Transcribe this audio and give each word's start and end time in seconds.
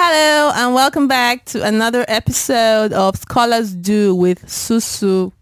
Hello 0.00 0.52
and 0.54 0.74
welcome 0.74 1.08
back 1.08 1.44
to 1.46 1.64
another 1.64 2.04
episode 2.06 2.92
of 2.92 3.16
Scholars 3.16 3.74
Do 3.74 4.14
with 4.14 4.46
Susu. 4.46 5.32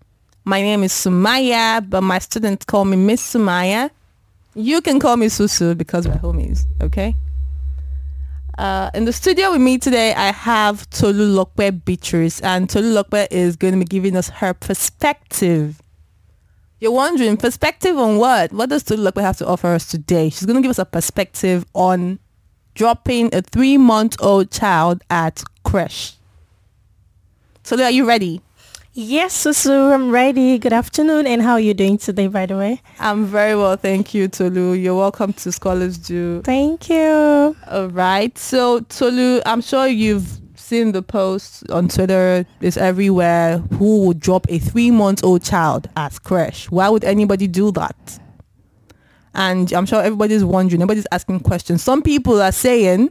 My 0.46 0.62
name 0.62 0.82
is 0.82 0.95
Sumaya, 0.95 1.87
but 1.87 2.01
my 2.01 2.19
students 2.19 2.64
call 2.64 2.87
me 2.87 2.96
Miss 2.96 3.34
Sumaya. 3.34 3.90
You 4.54 4.80
can 4.80 4.98
call 4.98 5.19
me 5.19 5.27
Susu 5.27 5.77
because 5.77 6.08
we're 6.08 6.14
homies, 6.14 6.64
okay? 6.80 7.14
Uh, 8.56 8.88
in 8.95 9.04
the 9.04 9.12
studio 9.12 9.53
with 9.53 9.61
me 9.61 9.77
today, 9.77 10.15
I 10.15 10.33
have 10.33 10.88
Tolulope 10.88 11.85
Beatrice, 11.85 12.41
and 12.41 12.67
Tolulope 12.67 13.27
is 13.31 13.57
going 13.57 13.75
to 13.75 13.79
be 13.79 13.85
giving 13.85 14.17
us 14.17 14.31
her 14.31 14.54
perspective. 14.54 15.83
You're 16.80 16.93
wondering, 16.93 17.37
perspective 17.37 17.98
on 17.98 18.16
what? 18.16 18.55
What 18.55 18.70
does 18.70 18.84
Tolulope 18.84 19.20
have 19.20 19.37
to 19.37 19.47
offer 19.47 19.66
us 19.66 19.87
today? 19.87 20.30
She's 20.30 20.47
going 20.47 20.57
to 20.57 20.62
give 20.62 20.70
us 20.70 20.79
a 20.79 20.87
perspective 20.87 21.66
on 21.75 22.20
dropping 22.77 23.34
a 23.34 23.41
three-month-old 23.41 24.51
child 24.51 25.02
at 25.09 25.42
creche. 25.64 26.12
Tolu, 27.64 27.83
are 27.83 27.91
you 27.91 28.06
ready? 28.06 28.42
Yes, 28.92 29.45
Susu, 29.45 29.92
I'm 29.92 30.10
ready. 30.10 30.59
Good 30.59 30.73
afternoon, 30.73 31.27
and 31.27 31.42
how 31.42 31.52
are 31.52 31.60
you 31.60 31.74
doing 31.74 31.98
today, 31.98 32.28
by 32.28 32.47
the 32.47 32.56
way? 32.56 32.80
I'm 33.00 33.24
very 33.24 33.56
well, 33.56 33.77
thank 33.77 34.14
you, 34.14 34.28
Tolu. 34.28 34.73
You're 34.73 34.95
welcome 34.95 35.33
to 35.33 35.52
Scholars 35.52 35.98
Do. 35.98 36.42
Thank 36.42 36.88
you. 36.91 37.56
All 37.70 37.88
right. 37.88 38.36
So, 38.38 38.80
Tolu, 38.80 39.41
I'm 39.47 39.62
sure 39.62 39.86
you've 39.86 40.38
seen 40.55 40.92
the 40.92 41.02
post 41.02 41.69
on 41.70 41.88
Twitter. 41.88 42.47
It's 42.61 42.77
everywhere. 42.77 43.58
Who 43.78 44.06
would 44.06 44.20
drop 44.20 44.47
a 44.50 44.58
three-month-old 44.58 45.42
child 45.42 45.88
at 45.97 46.22
creche? 46.22 46.70
Why 46.70 46.88
would 46.91 47.05
anybody 47.05 47.47
do 47.47 47.72
that? 47.72 48.20
And 49.36 49.72
I'm 49.72 49.86
sure 49.86 50.02
everybody's 50.02 50.45
wondering. 50.45 50.82
Everybody's 50.82 51.06
asking 51.12 51.40
questions. 51.40 51.82
Some 51.82 52.02
people 52.02 52.42
are 52.42 52.50
saying, 52.50 53.10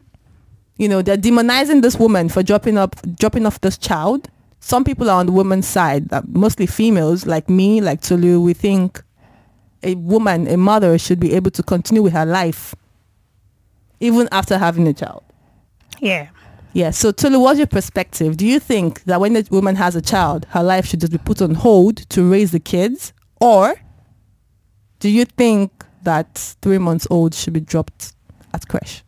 you 0.77 0.89
know, 0.89 1.01
they're 1.01 1.17
demonizing 1.17 1.81
this 1.81 1.95
woman 1.95 2.27
for 2.27 2.43
dropping 2.43 2.77
up, 2.77 2.95
dropping 3.17 3.45
off 3.45 3.61
this 3.61 3.77
child 3.77 4.29
some 4.65 4.83
people 4.83 5.11
are 5.11 5.19
on 5.19 5.27
the 5.27 5.31
woman's 5.31 5.67
side, 5.67 6.11
uh, 6.11 6.23
mostly 6.27 6.65
females 6.65 7.27
like 7.27 7.47
me, 7.47 7.81
like 7.81 8.01
Tolu. 8.01 8.41
We 8.41 8.53
think 8.53 8.99
a 9.83 9.93
woman, 9.93 10.47
a 10.47 10.57
mother 10.57 10.97
should 10.97 11.19
be 11.19 11.35
able 11.35 11.51
to 11.51 11.61
continue 11.61 12.01
with 12.01 12.13
her 12.13 12.25
life 12.25 12.73
even 13.99 14.27
after 14.31 14.57
having 14.57 14.87
a 14.87 14.93
child. 14.93 15.23
Yeah. 15.99 16.29
Yeah. 16.73 16.89
So 16.89 17.11
Tolu, 17.11 17.39
what's 17.39 17.59
your 17.59 17.67
perspective? 17.67 18.37
Do 18.37 18.47
you 18.47 18.59
think 18.59 19.03
that 19.03 19.21
when 19.21 19.35
a 19.35 19.43
woman 19.51 19.75
has 19.75 19.95
a 19.95 20.01
child, 20.01 20.47
her 20.49 20.63
life 20.63 20.87
should 20.87 21.01
just 21.01 21.11
be 21.11 21.19
put 21.19 21.43
on 21.43 21.53
hold 21.53 21.97
to 22.09 22.27
raise 22.27 22.51
the 22.51 22.59
kids? 22.59 23.13
Or 23.39 23.75
do 24.99 25.09
you 25.09 25.25
think 25.25 25.85
that 26.05 26.55
three 26.61 26.77
months 26.77 27.05
old 27.09 27.33
should 27.33 27.53
be 27.53 27.59
dropped 27.59 28.13
at 28.53 28.67
creche? 28.67 29.03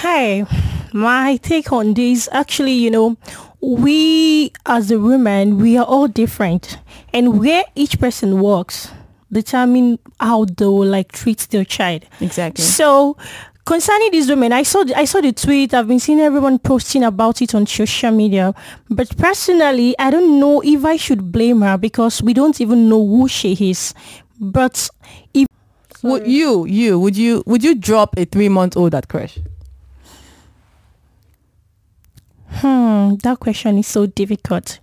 Hi, 0.00 0.46
my 0.92 1.36
take 1.36 1.72
on 1.72 1.94
this, 1.94 2.28
actually, 2.32 2.72
you 2.72 2.90
know, 2.90 3.16
we 3.60 4.52
as 4.66 4.90
a 4.90 4.98
woman, 4.98 5.58
we 5.58 5.76
are 5.76 5.84
all 5.84 6.06
different. 6.06 6.78
And 7.12 7.40
where 7.40 7.64
each 7.74 7.98
person 7.98 8.40
works 8.40 8.90
determine 9.32 9.98
how 10.20 10.44
they 10.44 10.66
will 10.66 10.86
like 10.86 11.12
treat 11.12 11.38
their 11.50 11.64
child. 11.64 12.04
Exactly. 12.20 12.64
So 12.64 13.16
concerning 13.64 14.12
these 14.12 14.28
women, 14.28 14.52
I 14.52 14.62
saw 14.62 14.84
the, 14.84 14.96
I 14.96 15.04
saw 15.04 15.20
the 15.20 15.32
tweet. 15.32 15.74
I've 15.74 15.88
been 15.88 16.00
seeing 16.00 16.20
everyone 16.20 16.58
posting 16.58 17.02
about 17.02 17.42
it 17.42 17.54
on 17.54 17.66
social 17.66 18.10
media. 18.10 18.54
But 18.88 19.16
personally, 19.16 19.94
I 19.98 20.10
don't 20.10 20.38
know 20.38 20.62
if 20.62 20.84
I 20.84 20.96
should 20.96 21.32
blame 21.32 21.62
her 21.62 21.76
because 21.76 22.22
we 22.22 22.34
don't 22.34 22.60
even 22.60 22.88
know 22.88 23.04
who 23.04 23.28
she 23.28 23.52
is. 23.70 23.94
But 24.38 24.88
if 25.34 25.45
would 26.06 26.26
you 26.26 26.64
you 26.66 26.98
would 26.98 27.16
you 27.16 27.42
would 27.46 27.62
you 27.62 27.74
drop 27.74 28.16
a 28.16 28.24
three 28.24 28.48
month 28.48 28.76
old 28.76 28.94
at 28.94 29.08
creche? 29.08 29.38
Hmm, 32.48 33.16
that 33.22 33.38
question 33.40 33.78
is 33.78 33.86
so 33.86 34.06
difficult. 34.06 34.78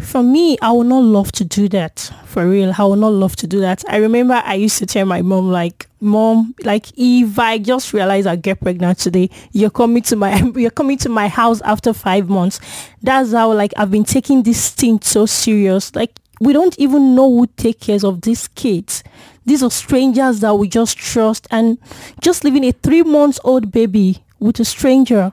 For 0.00 0.22
me, 0.22 0.56
I 0.62 0.72
would 0.72 0.86
not 0.86 1.02
love 1.02 1.30
to 1.32 1.44
do 1.44 1.68
that. 1.68 2.10
For 2.24 2.48
real, 2.48 2.72
I 2.76 2.84
would 2.84 2.98
not 2.98 3.12
love 3.12 3.36
to 3.36 3.46
do 3.46 3.60
that. 3.60 3.84
I 3.88 3.96
remember 3.98 4.40
I 4.44 4.54
used 4.54 4.78
to 4.78 4.86
tell 4.86 5.04
my 5.04 5.20
mom, 5.20 5.50
like, 5.50 5.86
mom, 6.00 6.54
like 6.64 6.86
if 6.96 7.38
I 7.38 7.58
just 7.58 7.92
realize 7.92 8.26
I 8.26 8.36
get 8.36 8.60
pregnant 8.60 8.98
today, 8.98 9.28
you're 9.52 9.68
coming 9.70 10.02
to 10.04 10.16
my 10.16 10.36
you're 10.56 10.70
coming 10.70 10.96
to 10.98 11.08
my 11.08 11.28
house 11.28 11.60
after 11.62 11.92
five 11.92 12.28
months. 12.28 12.60
That's 13.02 13.32
how 13.32 13.52
like 13.52 13.72
I've 13.76 13.90
been 13.90 14.04
taking 14.04 14.42
this 14.42 14.70
thing 14.70 15.00
so 15.02 15.26
serious. 15.26 15.94
Like 15.94 16.18
we 16.40 16.54
don't 16.54 16.78
even 16.78 17.14
know 17.14 17.28
who 17.30 17.46
take 17.46 17.80
care 17.80 17.98
of 18.02 18.22
these 18.22 18.48
kids. 18.48 19.04
These 19.44 19.62
are 19.62 19.70
strangers 19.70 20.40
that 20.40 20.54
we 20.54 20.68
just 20.68 20.96
trust 20.98 21.46
and 21.50 21.78
just 22.20 22.44
leaving 22.44 22.64
a 22.64 22.72
three 22.72 23.02
months 23.02 23.40
old 23.44 23.72
baby 23.72 24.22
with 24.38 24.60
a 24.60 24.64
stranger 24.64 25.32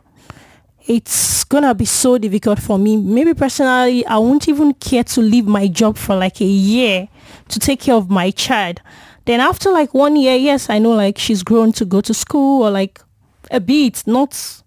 it's 0.88 1.44
gonna 1.44 1.76
be 1.76 1.86
so 1.86 2.18
difficult 2.18 2.60
for 2.60 2.80
me. 2.80 2.96
Maybe 2.96 3.34
personally, 3.34 4.06
I 4.06 4.18
won't 4.18 4.48
even 4.48 4.74
care 4.74 5.04
to 5.04 5.22
leave 5.22 5.46
my 5.46 5.68
job 5.68 5.98
for 5.98 6.16
like 6.16 6.40
a 6.42 6.46
year 6.46 7.10
to 7.50 7.60
take 7.60 7.82
care 7.82 7.96
of 7.96 8.10
my 8.10 8.32
child. 8.32 8.82
Then 9.26 9.42
after 9.42 9.70
like 9.70 9.94
one 9.94 10.16
year, 10.16 10.36
yes, 10.36 10.70
I 10.70 10.80
know 10.80 10.92
like 10.92 11.18
she's 11.18 11.44
grown 11.44 11.74
to 11.74 11.86
go 11.86 12.00
to 12.02 12.14
school 12.14 12.64
or 12.64 12.72
like 12.72 13.02
a 13.52 13.60
bit, 13.60 14.04
not. 14.08 14.64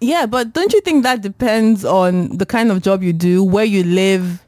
Yeah, 0.00 0.26
but 0.26 0.54
don't 0.54 0.72
you 0.72 0.80
think 0.80 1.02
that 1.02 1.20
depends 1.20 1.84
on 1.84 2.36
the 2.38 2.46
kind 2.46 2.70
of 2.70 2.82
job 2.82 3.02
you 3.02 3.12
do, 3.12 3.44
where 3.44 3.64
you 3.64 3.84
live, 3.84 4.42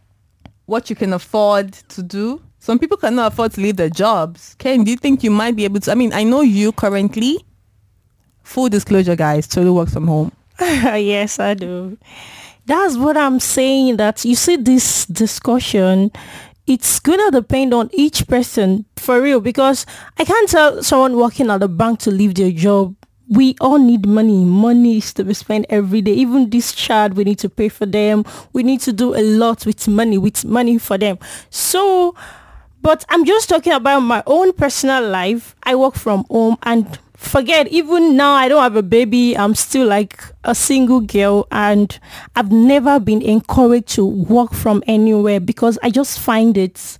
what 0.67 0.89
you 0.89 0.97
can 0.97 1.13
afford 1.13 1.73
to 1.73 2.03
do? 2.03 2.43
Some 2.61 2.79
people 2.79 2.97
cannot 2.97 3.33
afford 3.33 3.53
to 3.53 3.61
leave 3.61 3.77
their 3.77 3.89
jobs. 3.91 4.55
Ken, 4.59 4.85
do 4.85 4.91
you 4.91 4.97
think 4.97 5.23
you 5.23 5.31
might 5.31 5.57
be 5.57 5.65
able 5.65 5.81
to? 5.81 5.91
I 5.91 5.95
mean, 5.95 6.13
I 6.13 6.25
know 6.25 6.41
you 6.41 6.73
currently, 6.73 7.45
full 8.43 8.69
disclosure 8.69 9.17
guys, 9.17 9.47
totally 9.47 9.71
work 9.71 9.89
from 9.89 10.07
home. 10.07 10.33
yes, 10.61 11.39
I 11.39 11.55
do. 11.55 11.97
That's 12.67 12.97
what 12.97 13.17
I'm 13.17 13.41
saying. 13.41 13.97
That 13.97 14.25
you 14.25 14.35
see 14.35 14.57
this 14.57 15.07
discussion, 15.07 16.11
it's 16.67 16.99
gonna 17.01 17.31
depend 17.31 17.73
on 17.73 17.91
each 17.93 18.27
person 18.27 18.85
for 18.97 19.23
real. 19.23 19.41
Because 19.41 19.87
I 20.19 20.25
can't 20.25 20.49
tell 20.49 20.83
someone 20.83 21.17
working 21.17 21.51
at 21.51 21.63
a 21.63 21.69
bank 21.69 22.01
to 22.01 22.11
leave 22.11 22.35
their 22.35 22.51
job. 22.51 22.95
We 23.31 23.55
all 23.61 23.79
need 23.79 24.07
money. 24.07 24.45
Money 24.45 24.99
is 24.99 25.13
to 25.15 25.25
be 25.25 25.35
spent 25.35 25.67
every 25.69 26.01
day. 26.03 26.13
Even 26.15 26.51
this 26.51 26.73
child, 26.73 27.15
we 27.15 27.25
need 27.25 27.39
to 27.41 27.49
pay 27.49 27.69
for 27.69 27.87
them. 27.87 28.25
We 28.53 28.63
need 28.63 28.81
to 28.81 28.93
do 28.93 29.15
a 29.15 29.23
lot 29.23 29.65
with 29.65 29.87
money, 29.87 30.19
with 30.19 30.45
money 30.45 30.79
for 30.79 30.97
them. 30.99 31.19
So, 31.51 32.15
but 32.89 33.05
I'm 33.11 33.27
just 33.27 33.51
talking 33.51 33.75
about 33.75 34.01
my 34.01 34.23
own 34.27 34.55
personal 34.55 35.07
life. 35.07 35.55
I 35.63 35.75
work 35.75 35.95
from 35.95 36.25
home 36.31 36.57
and 36.63 36.99
forget 37.13 37.69
even 37.69 38.17
now 38.17 38.33
I 38.33 38.49
don't 38.49 38.63
have 38.63 38.77
a 38.77 38.83
baby. 38.83 39.37
I'm 39.37 39.55
still 39.55 39.87
like 39.87 40.23
a 40.45 40.55
single 40.55 41.01
girl 41.01 41.47
and 41.53 42.01
I've 42.35 42.51
never 42.51 42.99
been 42.99 43.21
encouraged 43.21 43.89
to 43.97 44.07
work 44.07 44.55
from 44.55 44.83
anywhere 44.87 45.39
because 45.39 45.79
I 45.83 45.91
just 45.91 46.19
find 46.19 46.57
it 46.57 46.97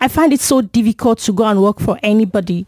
I 0.00 0.08
find 0.08 0.32
it 0.32 0.40
so 0.40 0.60
difficult 0.60 1.20
to 1.20 1.32
go 1.32 1.44
and 1.44 1.62
work 1.62 1.78
for 1.78 1.96
anybody 2.02 2.66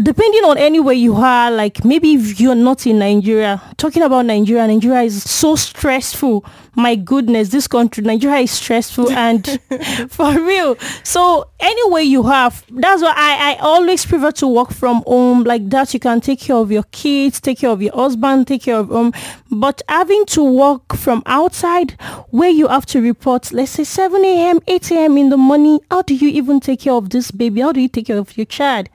depending 0.00 0.44
on 0.44 0.56
anywhere 0.58 0.94
you 0.94 1.14
are, 1.16 1.50
like 1.50 1.84
maybe 1.84 2.14
if 2.14 2.40
you're 2.40 2.54
not 2.54 2.86
in 2.86 3.00
Nigeria, 3.00 3.60
talking 3.76 4.02
about 4.02 4.26
Nigeria, 4.26 4.66
Nigeria 4.66 5.02
is 5.02 5.22
so 5.28 5.56
stressful. 5.56 6.44
My 6.76 6.94
goodness, 6.94 7.48
this 7.48 7.66
country, 7.66 8.04
Nigeria 8.04 8.38
is 8.38 8.52
stressful 8.52 9.10
and 9.26 9.60
for 10.08 10.32
real. 10.40 10.76
So 11.02 11.50
anyway 11.58 12.04
you 12.04 12.22
have, 12.24 12.64
that's 12.70 13.02
why 13.02 13.12
I, 13.16 13.54
I 13.54 13.56
always 13.56 14.06
prefer 14.06 14.30
to 14.32 14.46
work 14.46 14.70
from 14.72 15.02
home 15.06 15.42
like 15.42 15.68
that. 15.70 15.92
You 15.92 16.00
can 16.00 16.20
take 16.20 16.40
care 16.40 16.56
of 16.56 16.70
your 16.70 16.84
kids, 16.92 17.40
take 17.40 17.58
care 17.58 17.70
of 17.70 17.82
your 17.82 17.94
husband, 17.94 18.46
take 18.46 18.62
care 18.62 18.76
of 18.76 18.92
um, 18.92 19.12
but 19.50 19.82
having 19.88 20.26
to 20.26 20.44
work 20.44 20.94
from 20.94 21.22
outside 21.26 21.92
where 22.30 22.50
you 22.50 22.68
have 22.68 22.86
to 22.86 23.00
report, 23.00 23.52
let's 23.52 23.72
say 23.72 23.84
7 23.84 24.24
a.m., 24.24 24.60
8 24.68 24.90
a.m. 24.92 25.18
in 25.18 25.30
the 25.30 25.36
morning, 25.36 25.80
how 25.90 26.02
do 26.02 26.14
you 26.14 26.28
even 26.28 26.60
take 26.60 26.80
care 26.80 26.92
of 26.92 27.10
this 27.10 27.32
baby? 27.32 27.62
How 27.62 27.72
do 27.72 27.80
you 27.80 27.88
take 27.88 28.06
care 28.06 28.18
of 28.18 28.36
your 28.36 28.46
child? 28.46 28.88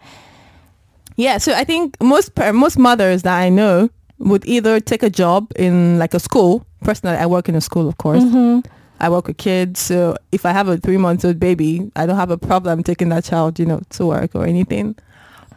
Yeah, 1.16 1.38
so 1.38 1.54
I 1.54 1.64
think 1.64 2.02
most 2.02 2.32
most 2.38 2.78
mothers 2.78 3.24
that 3.24 3.38
I 3.38 3.50
know 3.50 3.90
would 4.20 4.46
either 4.46 4.80
take 4.80 5.04
a 5.04 5.10
job 5.10 5.52
in 5.56 6.00
like 6.00 6.14
a 6.14 6.20
school. 6.20 6.66
Personally, 6.82 7.18
I 7.18 7.26
work 7.26 7.50
in 7.50 7.56
a 7.56 7.62
school, 7.62 7.88
of 7.88 7.98
course. 7.98 8.24
Mm-hmm. 8.24 8.68
I 9.00 9.10
work 9.10 9.28
with 9.28 9.38
kids, 9.38 9.80
so 9.80 10.16
if 10.32 10.46
I 10.46 10.52
have 10.52 10.68
a 10.70 10.78
three 10.78 10.98
month 10.98 11.26
old 11.26 11.40
baby, 11.40 11.92
I 11.96 12.06
don't 12.06 12.16
have 12.16 12.32
a 12.32 12.38
problem 12.38 12.84
taking 12.84 13.10
that 13.10 13.26
child, 13.26 13.60
you 13.60 13.66
know, 13.66 13.82
to 13.92 14.06
work 14.06 14.34
or 14.34 14.46
anything. 14.46 14.96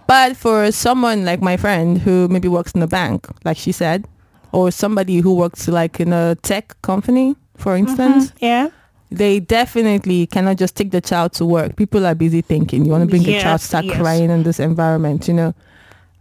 But 0.07 0.37
for 0.37 0.71
someone 0.73 1.25
like 1.25 1.41
my 1.43 1.57
friend 1.57 1.99
who 1.99 2.29
maybe 2.29 2.49
works 2.49 2.73
in 2.73 2.83
a 2.83 2.87
bank, 2.87 3.27
like 3.45 3.57
she 3.57 3.73
said, 3.73 4.07
or 4.53 4.71
somebody 4.71 5.19
who 5.19 5.35
works 5.35 5.69
like 5.69 6.01
in 6.01 6.13
a 6.13 6.37
tech 6.43 6.81
company, 6.83 7.37
for 7.57 7.77
instance, 7.77 8.31
mm-hmm. 8.31 8.45
yeah, 8.45 8.69
they 9.11 9.41
definitely 9.41 10.27
cannot 10.27 10.57
just 10.57 10.75
take 10.77 10.91
the 10.91 11.01
child 11.01 11.33
to 11.35 11.47
work. 11.47 11.77
People 11.77 12.05
are 12.07 12.15
busy 12.15 12.43
thinking. 12.43 12.85
You 12.85 12.91
want 12.91 13.03
to 13.03 13.09
bring 13.09 13.23
yes, 13.23 13.41
the 13.41 13.43
child 13.43 13.61
start 13.61 13.85
yes. 13.85 13.97
crying 13.97 14.31
in 14.31 14.43
this 14.43 14.59
environment, 14.61 15.29
you 15.29 15.35
know. 15.35 15.55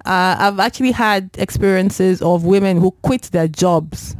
Uh, 0.06 0.36
I've 0.38 0.60
actually 0.60 0.92
had 0.92 1.32
experiences 1.38 2.22
of 2.22 2.46
women 2.46 2.78
who 2.78 2.92
quit 3.02 3.24
their 3.32 3.48
jobs 3.48 4.16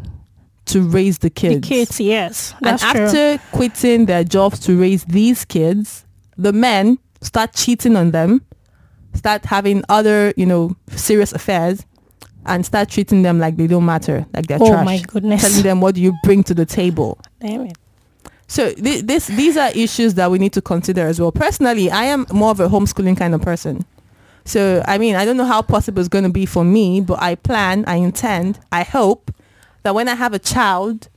to 0.66 0.82
raise 0.82 1.20
the 1.20 1.30
kids. 1.30 1.62
The 1.62 1.76
kids, 1.76 2.00
yes. 2.00 2.56
and 2.64 2.82
after 2.82 3.38
true. 3.38 3.46
quitting 3.52 4.08
their 4.08 4.24
jobs 4.24 4.60
to 4.62 4.80
raise 4.80 5.04
these 5.06 5.46
kids, 5.46 6.06
the 6.38 6.52
men 6.52 6.98
start 7.22 7.54
cheating 7.54 7.96
on 7.96 8.12
them, 8.12 8.44
start 9.14 9.46
having 9.46 9.84
other, 9.90 10.34
you 10.38 10.46
know, 10.48 10.76
serious 10.90 11.34
affairs. 11.34 11.86
and 12.48 12.64
start 12.64 12.90
treating 12.90 13.24
them 13.24 13.40
like 13.40 13.58
they 13.58 13.66
don't 13.66 13.86
matter, 13.86 14.24
like 14.34 14.46
they're 14.46 14.60
Oh 14.62 14.68
trash. 14.70 14.86
my 14.86 15.00
goodness. 15.08 15.42
Telling 15.42 15.64
them 15.64 15.82
what 15.82 15.96
do 15.96 16.02
you 16.02 16.14
bring 16.24 16.44
to 16.44 16.54
the 16.54 16.66
table. 16.66 17.18
Damn 17.40 17.62
it. 17.66 17.78
So 18.48 18.74
th- 18.74 19.06
this 19.06 19.28
these 19.28 19.58
are 19.58 19.72
issues 19.72 20.14
that 20.16 20.30
we 20.30 20.38
need 20.38 20.54
to 20.54 20.62
consider 20.62 21.08
as 21.08 21.20
well. 21.20 21.32
Personally, 21.32 21.90
I 21.90 22.04
am 22.06 22.26
more 22.32 22.52
of 22.52 22.60
a 22.60 22.68
homeschooling 22.68 23.18
kind 23.18 23.34
of 23.34 23.42
person. 23.42 23.86
So 24.46 24.84
I 24.88 24.98
mean, 24.98 25.16
I 25.16 25.26
don't 25.26 25.38
know 25.38 25.46
how 25.46 25.62
possible 25.62 26.00
it's 26.00 26.10
going 26.10 26.24
to 26.24 26.30
be 26.30 26.46
for 26.46 26.64
me, 26.64 27.02
but 27.02 27.22
I 27.22 27.36
plan, 27.36 27.84
I 27.88 27.96
intend, 27.96 28.60
I 28.72 28.84
hope 28.84 29.32
that 29.84 29.96
when 29.96 30.08
I 30.08 30.16
have 30.16 30.34
a 30.34 30.40
child, 30.40 31.10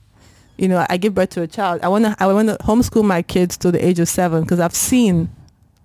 you 0.56 0.68
know, 0.68 0.86
I 0.88 0.96
give 0.96 1.14
birth 1.14 1.30
to 1.30 1.42
a 1.42 1.46
child, 1.46 1.80
I 1.82 1.88
want 1.88 2.04
to 2.06 2.16
I 2.18 2.26
want 2.26 2.48
to 2.48 2.56
homeschool 2.58 3.04
my 3.04 3.22
kids 3.22 3.56
to 3.58 3.70
the 3.70 3.84
age 3.84 3.98
of 3.98 4.08
7 4.08 4.42
because 4.42 4.60
I've 4.60 4.74
seen 4.74 5.28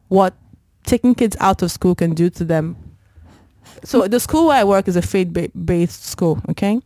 what 0.08 0.34
taking 0.86 1.16
kids 1.16 1.36
out 1.40 1.62
of 1.62 1.72
school 1.72 1.96
can 1.96 2.14
do 2.14 2.30
to 2.30 2.46
them. 2.46 2.78
So 3.84 4.08
the 4.08 4.20
school 4.20 4.48
where 4.48 4.58
I 4.58 4.64
work 4.64 4.88
is 4.88 4.96
a 4.96 5.02
faith-based 5.02 6.06
school, 6.06 6.42
okay? 6.50 6.80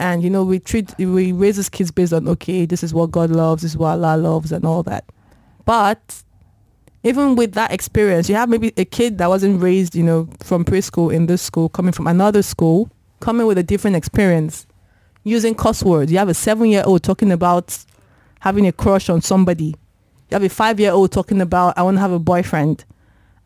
And 0.00 0.22
you 0.22 0.30
know, 0.30 0.44
we 0.44 0.58
treat 0.58 0.96
we 0.98 1.30
raise 1.32 1.56
these 1.56 1.68
kids 1.68 1.90
based 1.90 2.14
on 2.14 2.26
okay, 2.26 2.64
this 2.64 2.82
is 2.82 2.94
what 2.94 3.10
God 3.10 3.28
loves, 3.28 3.60
this 3.60 3.72
is 3.72 3.76
what 3.76 3.90
Allah 3.90 4.16
loves, 4.16 4.50
and 4.50 4.64
all 4.64 4.82
that. 4.84 5.04
But 5.66 6.22
even 7.02 7.36
with 7.36 7.52
that 7.52 7.70
experience, 7.70 8.26
you 8.26 8.34
have 8.34 8.48
maybe 8.48 8.72
a 8.78 8.86
kid 8.86 9.18
that 9.18 9.28
wasn't 9.28 9.60
raised, 9.60 9.94
you 9.94 10.02
know, 10.02 10.26
from 10.40 10.64
preschool 10.64 11.12
in 11.12 11.26
this 11.26 11.42
school, 11.42 11.68
coming 11.68 11.92
from 11.92 12.06
another 12.06 12.40
school, 12.42 12.90
coming 13.20 13.46
with 13.46 13.58
a 13.58 13.62
different 13.62 13.94
experience, 13.94 14.66
using 15.22 15.54
cuss 15.54 15.82
words. 15.82 16.10
You 16.10 16.16
have 16.16 16.30
a 16.30 16.34
seven-year-old 16.34 17.02
talking 17.02 17.30
about 17.30 17.76
having 18.40 18.66
a 18.66 18.72
crush 18.72 19.10
on 19.10 19.20
somebody. 19.20 19.74
You 20.30 20.32
have 20.32 20.42
a 20.42 20.48
five-year-old 20.48 21.12
talking 21.12 21.42
about 21.42 21.76
I 21.76 21.82
want 21.82 21.98
to 21.98 22.00
have 22.00 22.12
a 22.12 22.18
boyfriend, 22.18 22.86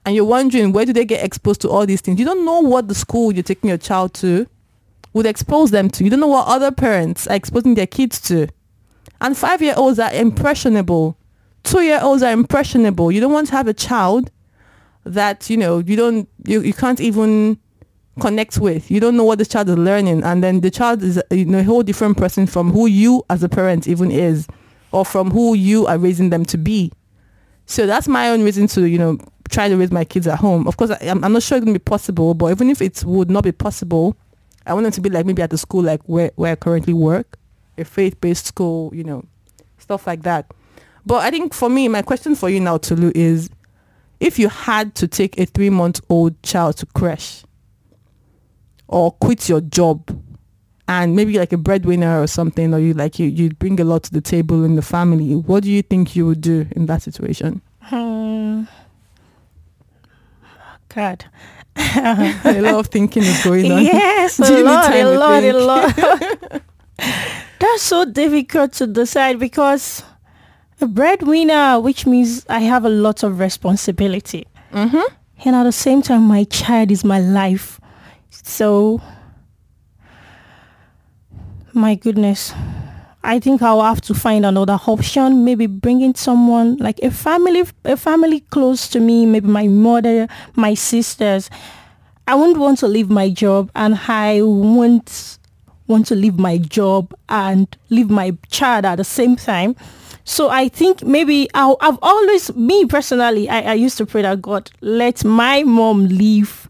and 0.07 0.15
you're 0.15 0.25
wondering 0.25 0.73
where 0.73 0.87
do 0.87 0.93
they 0.93 1.05
get 1.05 1.25
exposed 1.25 1.63
to 1.63 1.69
all 1.69 1.85
these 1.85 2.01
things? 2.01 2.21
You 2.21 2.25
don't 2.25 2.45
know 2.45 2.61
what 2.61 2.87
the 2.87 2.95
school 2.95 3.33
you're 3.33 3.43
taking 3.43 3.69
your 3.69 3.79
child 3.79 4.15
to 4.15 4.47
would 5.15 5.27
expose 5.27 5.71
them 5.71 5.89
to. 5.89 6.05
You 6.05 6.11
don't 6.11 6.21
know 6.21 6.27
what 6.27 6.47
other 6.47 6.71
parents 6.71 7.27
are 7.27 7.37
exposing 7.37 7.75
their 7.75 7.87
kids 7.87 8.21
to. 8.23 8.49
And 9.21 9.37
five-year-olds 9.37 9.99
are 9.99 10.13
impressionable. 10.13 11.17
Two-year-olds 11.63 12.23
are 12.23 12.33
impressionable. 12.33 13.11
You 13.11 13.21
don't 13.21 13.33
want 13.33 13.47
to 13.47 13.53
have 13.53 13.69
a 13.69 13.73
child 13.73 14.31
that, 15.05 15.49
you 15.49 15.57
know, 15.57 15.79
you 15.79 15.97
don't, 15.97 16.29
you, 16.45 16.61
you 16.61 16.75
can't 16.75 17.01
even 17.01 17.59
connect 18.21 18.59
with. 18.59 18.91
You 18.91 19.01
don't 19.01 19.17
know 19.17 19.25
what 19.25 19.39
the 19.39 19.47
child 19.47 19.69
is 19.69 19.79
learning. 19.79 20.25
And 20.25 20.43
then 20.43 20.61
the 20.61 20.71
child 20.71 21.03
is 21.03 21.23
you 21.31 21.45
know, 21.47 21.61
a 21.61 21.65
whole 21.65 21.83
different 21.83 22.17
person 22.17 22.47
from 22.47 22.71
who 22.71 22.87
you 22.87 23.23
as 23.31 23.43
a 23.43 23.49
parent 23.49 23.87
even 23.89 24.11
is 24.11 24.47
or 24.93 25.05
from 25.05 25.31
who 25.31 25.55
you 25.55 25.87
are 25.87 25.99
raising 25.99 26.31
them 26.31 26.45
to 26.47 26.59
be. 26.59 26.93
So 27.67 27.87
that's 27.87 28.09
my 28.09 28.31
own 28.31 28.43
reason 28.43 28.67
to, 28.69 28.85
you 28.85 28.99
know, 28.99 29.19
try 29.49 29.69
to 29.69 29.77
raise 29.77 29.91
my 29.91 30.05
kids 30.05 30.27
at 30.27 30.39
home. 30.39 30.67
Of 30.67 30.77
course, 30.77 30.91
I, 30.91 30.99
I'm, 31.03 31.25
I'm 31.25 31.33
not 31.33 31.43
sure 31.43 31.57
it's 31.57 31.65
going 31.65 31.75
to 31.75 31.81
be 31.81 31.85
possible, 31.85 32.35
but 32.35 32.51
even 32.51 32.69
if 32.69 32.83
it 32.83 33.05
would 33.05 33.31
not 33.31 33.45
be 33.45 33.53
possible, 33.53 34.17
I 34.67 34.75
want 34.75 34.85
them 34.85 34.93
to 34.93 35.01
be 35.01 35.11
like 35.11 35.27
maybe 35.27 35.43
at 35.43 35.51
the 35.51 35.59
school 35.59 35.83
like 35.83 36.01
where, 36.05 36.31
where 36.37 36.53
I 36.53 36.57
currently 36.57 36.95
work, 36.95 37.39
a 37.77 37.85
faith-based 37.85 38.47
school, 38.47 38.91
you 38.95 39.05
know, 39.05 39.25
stuff 39.79 40.07
like 40.07 40.23
that. 40.23 40.51
But 41.07 41.23
I 41.25 41.31
think 41.31 41.53
for 41.53 41.69
me, 41.69 41.89
my 41.89 42.03
question 42.03 42.35
for 42.35 42.49
you 42.49 42.61
now, 42.61 42.79
Tolu, 42.79 43.13
is 43.15 43.51
if 44.21 44.39
you 44.39 44.49
had 44.49 44.95
to 44.97 45.09
take 45.09 45.39
a 45.39 45.45
three-month-old 45.45 46.43
child 46.43 46.79
to 46.79 46.87
creche 46.87 47.45
or 48.89 49.13
quit 49.13 49.49
your 49.49 49.61
job 49.61 50.09
and 50.89 51.17
maybe 51.17 51.39
like 51.39 51.53
a 51.53 51.59
breadwinner 51.59 52.23
or 52.23 52.27
something, 52.27 52.73
or 52.73 52.79
you 52.79 52.95
like 52.95 53.19
you, 53.19 53.27
you 53.27 53.51
bring 53.51 53.81
a 53.81 53.85
lot 53.85 54.03
to 54.05 54.13
the 54.13 54.21
table 54.21 54.65
in 54.65 54.77
the 54.77 54.83
family, 54.83 55.35
what 55.35 55.63
do 55.63 55.71
you 55.71 55.83
think 55.83 56.15
you 56.15 56.27
would 56.27 56.41
do 56.41 56.67
in 56.73 56.87
that 56.87 57.03
situation? 57.03 57.61
Hmm. 57.81 58.65
God. 60.95 61.25
a 61.77 62.61
lot 62.61 62.75
of 62.75 62.87
thinking 62.87 63.25
is 63.25 63.43
going 63.43 63.71
on. 63.73 63.83
Yes, 63.83 64.39
a 64.41 64.63
lot, 64.63 64.87
time 64.87 65.07
a 65.07 65.13
to 65.13 65.19
lot, 65.19 65.43
a 65.43 65.53
lot. 65.53 66.63
That's 67.59 67.83
so 67.83 68.05
difficult 68.05 68.73
to 68.75 68.87
decide 68.87 69.39
because 69.39 70.05
a 70.81 70.87
breadwinner, 70.87 71.81
which 71.81 72.07
means 72.07 72.47
I 72.49 72.61
have 72.61 72.85
a 72.85 72.89
lot 72.89 73.23
of 73.23 73.41
responsibility. 73.41 74.47
Mm-hmm. 74.73 75.15
And 75.45 75.57
at 75.57 75.65
the 75.65 75.73
same 75.73 76.03
time, 76.03 76.23
my 76.23 76.45
child 76.45 76.91
is 76.91 77.05
my 77.05 77.19
life. 77.19 77.81
So, 78.31 79.01
my 81.73 81.97
goodness. 81.97 82.53
I 83.25 83.41
think 83.41 83.63
I'll 83.63 83.83
have 83.83 84.01
to 84.03 84.15
find 84.15 84.45
another 84.45 84.79
option. 84.87 85.45
Maybe 85.45 85.67
bringing 85.67 86.15
someone 86.15 86.77
like 86.77 86.99
a 87.03 87.11
family, 87.11 87.65
a 87.85 87.97
family 87.97 88.41
close 88.41 88.87
to 88.89 89.01
me. 89.01 89.27
Maybe 89.27 89.49
my 89.49 89.67
mother, 89.67 90.29
my 90.55 90.75
sisters. 90.75 91.51
I 92.29 92.35
wouldn't 92.35 92.59
want 92.59 92.79
to 92.79 92.89
leave 92.89 93.11
my 93.11 93.31
job, 93.31 93.71
and 93.75 93.99
I 94.09 94.43
won't 94.43 95.39
want 95.87 96.07
to 96.07 96.15
leave 96.15 96.39
my 96.39 96.59
job 96.59 97.15
and 97.29 97.67
leave 97.91 98.11
my 98.11 98.37
child 98.51 98.85
at 98.85 98.97
the 98.97 99.05
same 99.05 99.37
time. 99.37 99.77
So 100.25 100.49
I 100.49 100.69
think 100.69 101.03
maybe 101.03 101.49
I'll, 101.53 101.77
I've 101.81 101.99
always, 102.01 102.55
me 102.57 102.87
personally, 102.87 103.49
I, 103.49 103.61
I 103.61 103.75
used 103.75 103.99
to 103.99 104.07
pray 104.07 104.23
that 104.23 104.41
God 104.41 104.71
let 104.81 105.23
my 105.23 105.63
mom 105.65 106.07
leave 106.07 106.64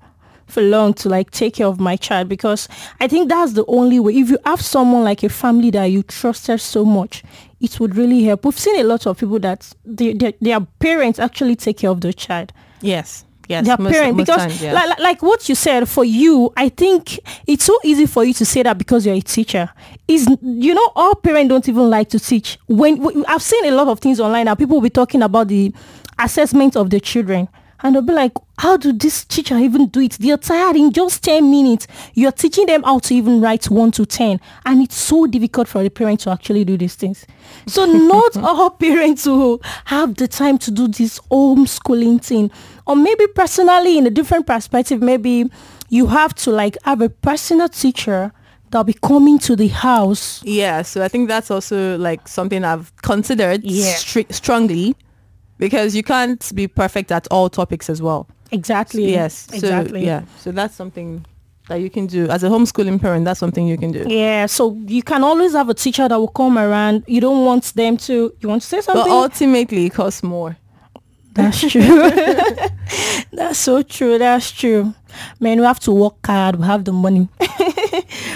for 0.46 0.62
long 0.62 0.94
to 0.94 1.08
like 1.08 1.30
take 1.30 1.54
care 1.54 1.66
of 1.66 1.80
my 1.80 1.96
child 1.96 2.28
because 2.28 2.68
I 3.00 3.08
think 3.08 3.28
that's 3.28 3.52
the 3.54 3.64
only 3.66 3.98
way. 4.00 4.14
If 4.16 4.30
you 4.30 4.38
have 4.44 4.60
someone 4.60 5.04
like 5.04 5.22
a 5.22 5.28
family 5.28 5.70
that 5.70 5.86
you 5.86 6.02
trusted 6.02 6.60
so 6.60 6.84
much, 6.84 7.22
it 7.60 7.80
would 7.80 7.96
really 7.96 8.22
help. 8.24 8.44
We've 8.44 8.58
seen 8.58 8.78
a 8.80 8.84
lot 8.84 9.06
of 9.06 9.18
people 9.18 9.38
that 9.40 9.72
they, 9.84 10.12
they, 10.12 10.34
their 10.40 10.60
parents 10.60 11.18
actually 11.18 11.56
take 11.56 11.78
care 11.78 11.90
of 11.90 12.00
their 12.00 12.12
child 12.12 12.52
Yes. 12.80 13.24
Yes. 13.48 13.66
their 13.66 13.76
most- 13.78 13.92
parent 13.92 14.16
most 14.16 14.26
because 14.26 14.40
times, 14.42 14.62
yeah. 14.62 14.72
like, 14.72 14.88
like, 14.88 14.98
like 15.00 15.22
what 15.22 15.46
you 15.50 15.54
said 15.54 15.86
for 15.86 16.02
you 16.02 16.50
i 16.56 16.70
think 16.70 17.18
it's 17.46 17.64
so 17.64 17.78
easy 17.84 18.06
for 18.06 18.24
you 18.24 18.32
to 18.32 18.42
say 18.46 18.62
that 18.62 18.78
because 18.78 19.04
you're 19.04 19.14
a 19.14 19.20
teacher 19.20 19.68
is 20.08 20.26
you 20.40 20.72
know 20.72 20.90
all 20.96 21.14
parents 21.14 21.50
don't 21.50 21.68
even 21.68 21.90
like 21.90 22.08
to 22.08 22.18
teach 22.18 22.58
when 22.68 23.22
i've 23.28 23.42
seen 23.42 23.66
a 23.66 23.70
lot 23.70 23.86
of 23.88 24.00
things 24.00 24.18
online 24.18 24.46
now 24.46 24.54
people 24.54 24.76
will 24.76 24.80
be 24.82 24.88
talking 24.88 25.20
about 25.20 25.48
the 25.48 25.74
assessment 26.18 26.74
of 26.74 26.88
the 26.88 26.98
children 26.98 27.46
and 27.84 27.94
they'll 27.94 28.02
be 28.02 28.12
like 28.14 28.32
how 28.58 28.76
do 28.76 28.92
this 28.92 29.24
teacher 29.24 29.56
even 29.58 29.88
do 29.88 30.00
it? 30.00 30.12
They're 30.12 30.36
tired 30.36 30.76
in 30.76 30.92
just 30.92 31.22
10 31.24 31.50
minutes. 31.50 31.86
You're 32.14 32.30
teaching 32.32 32.66
them 32.66 32.82
how 32.84 33.00
to 33.00 33.14
even 33.14 33.40
write 33.40 33.68
1 33.68 33.90
to 33.92 34.06
10 34.06 34.40
and 34.64 34.82
it's 34.82 34.96
so 34.96 35.26
difficult 35.26 35.68
for 35.68 35.82
the 35.82 35.90
parent 35.90 36.20
to 36.20 36.30
actually 36.30 36.64
do 36.64 36.76
these 36.76 36.94
things. 36.94 37.26
So 37.66 37.84
not 38.12 38.36
all 38.36 38.70
parents 38.70 39.26
will 39.26 39.60
have 39.86 40.14
the 40.14 40.26
time 40.28 40.58
to 40.58 40.70
do 40.70 40.88
this 40.88 41.18
homeschooling 41.30 42.22
thing. 42.24 42.50
Or 42.86 42.96
maybe 42.96 43.26
personally 43.28 43.98
in 43.98 44.06
a 44.06 44.10
different 44.10 44.46
perspective 44.46 45.02
maybe 45.02 45.50
you 45.90 46.06
have 46.06 46.34
to 46.36 46.50
like 46.50 46.76
have 46.84 47.00
a 47.00 47.08
personal 47.10 47.68
teacher 47.68 48.32
that'll 48.70 48.84
be 48.84 48.94
coming 48.94 49.38
to 49.40 49.56
the 49.56 49.68
house. 49.68 50.42
Yeah, 50.44 50.82
so 50.82 51.02
I 51.02 51.08
think 51.08 51.28
that's 51.28 51.50
also 51.50 51.98
like 51.98 52.26
something 52.28 52.64
I've 52.64 52.94
considered 53.02 53.62
Yeah. 53.64 53.94
stri- 53.94 54.32
strongly 54.32 54.96
because 55.58 55.94
you 55.96 56.02
can't 56.02 56.52
be 56.54 56.66
perfect 56.68 57.10
at 57.12 57.26
all 57.30 57.48
topics 57.48 57.88
as 57.90 58.00
well. 58.02 58.26
exactly 58.52 59.10
Yes, 59.10 59.46
so, 59.50 59.54
exactly 59.56 60.04
yeah, 60.04 60.22
so 60.38 60.52
that's 60.52 60.74
something 60.74 61.24
that 61.68 61.76
you 61.80 61.88
can 61.88 62.06
do 62.06 62.28
as 62.28 62.44
a 62.44 62.48
homeschooling 62.48 63.00
parent. 63.00 63.24
That's 63.24 63.40
something 63.40 63.66
you 63.66 63.78
can 63.78 63.90
do. 63.92 64.04
yeah 64.08 64.46
so 64.46 64.74
you 64.86 65.02
can 65.02 65.24
always 65.24 65.52
have 65.54 65.68
a 65.70 65.74
teacher 65.74 66.06
that 66.08 66.16
will 66.18 66.28
come 66.28 66.58
around 66.58 67.04
you 67.06 67.20
don't 67.20 67.44
want 67.46 67.64
them 67.74 67.96
to 67.96 68.34
you 68.40 68.48
want 68.48 68.62
to 68.62 68.68
say 68.68 68.80
something 68.82 69.04
But 69.04 69.10
ultimately, 69.10 69.86
it 69.86 69.94
costs 69.94 70.22
more. 70.22 70.56
That's 71.34 71.60
true. 71.72 71.80
That's 73.32 73.58
so 73.58 73.82
true. 73.82 74.18
That's 74.18 74.50
true. 74.50 74.94
Man, 75.40 75.58
we 75.60 75.64
have 75.64 75.80
to 75.80 75.92
work 75.92 76.24
hard. 76.26 76.56
We 76.56 76.66
have 76.66 76.84
the 76.84 76.92
money. 76.92 77.28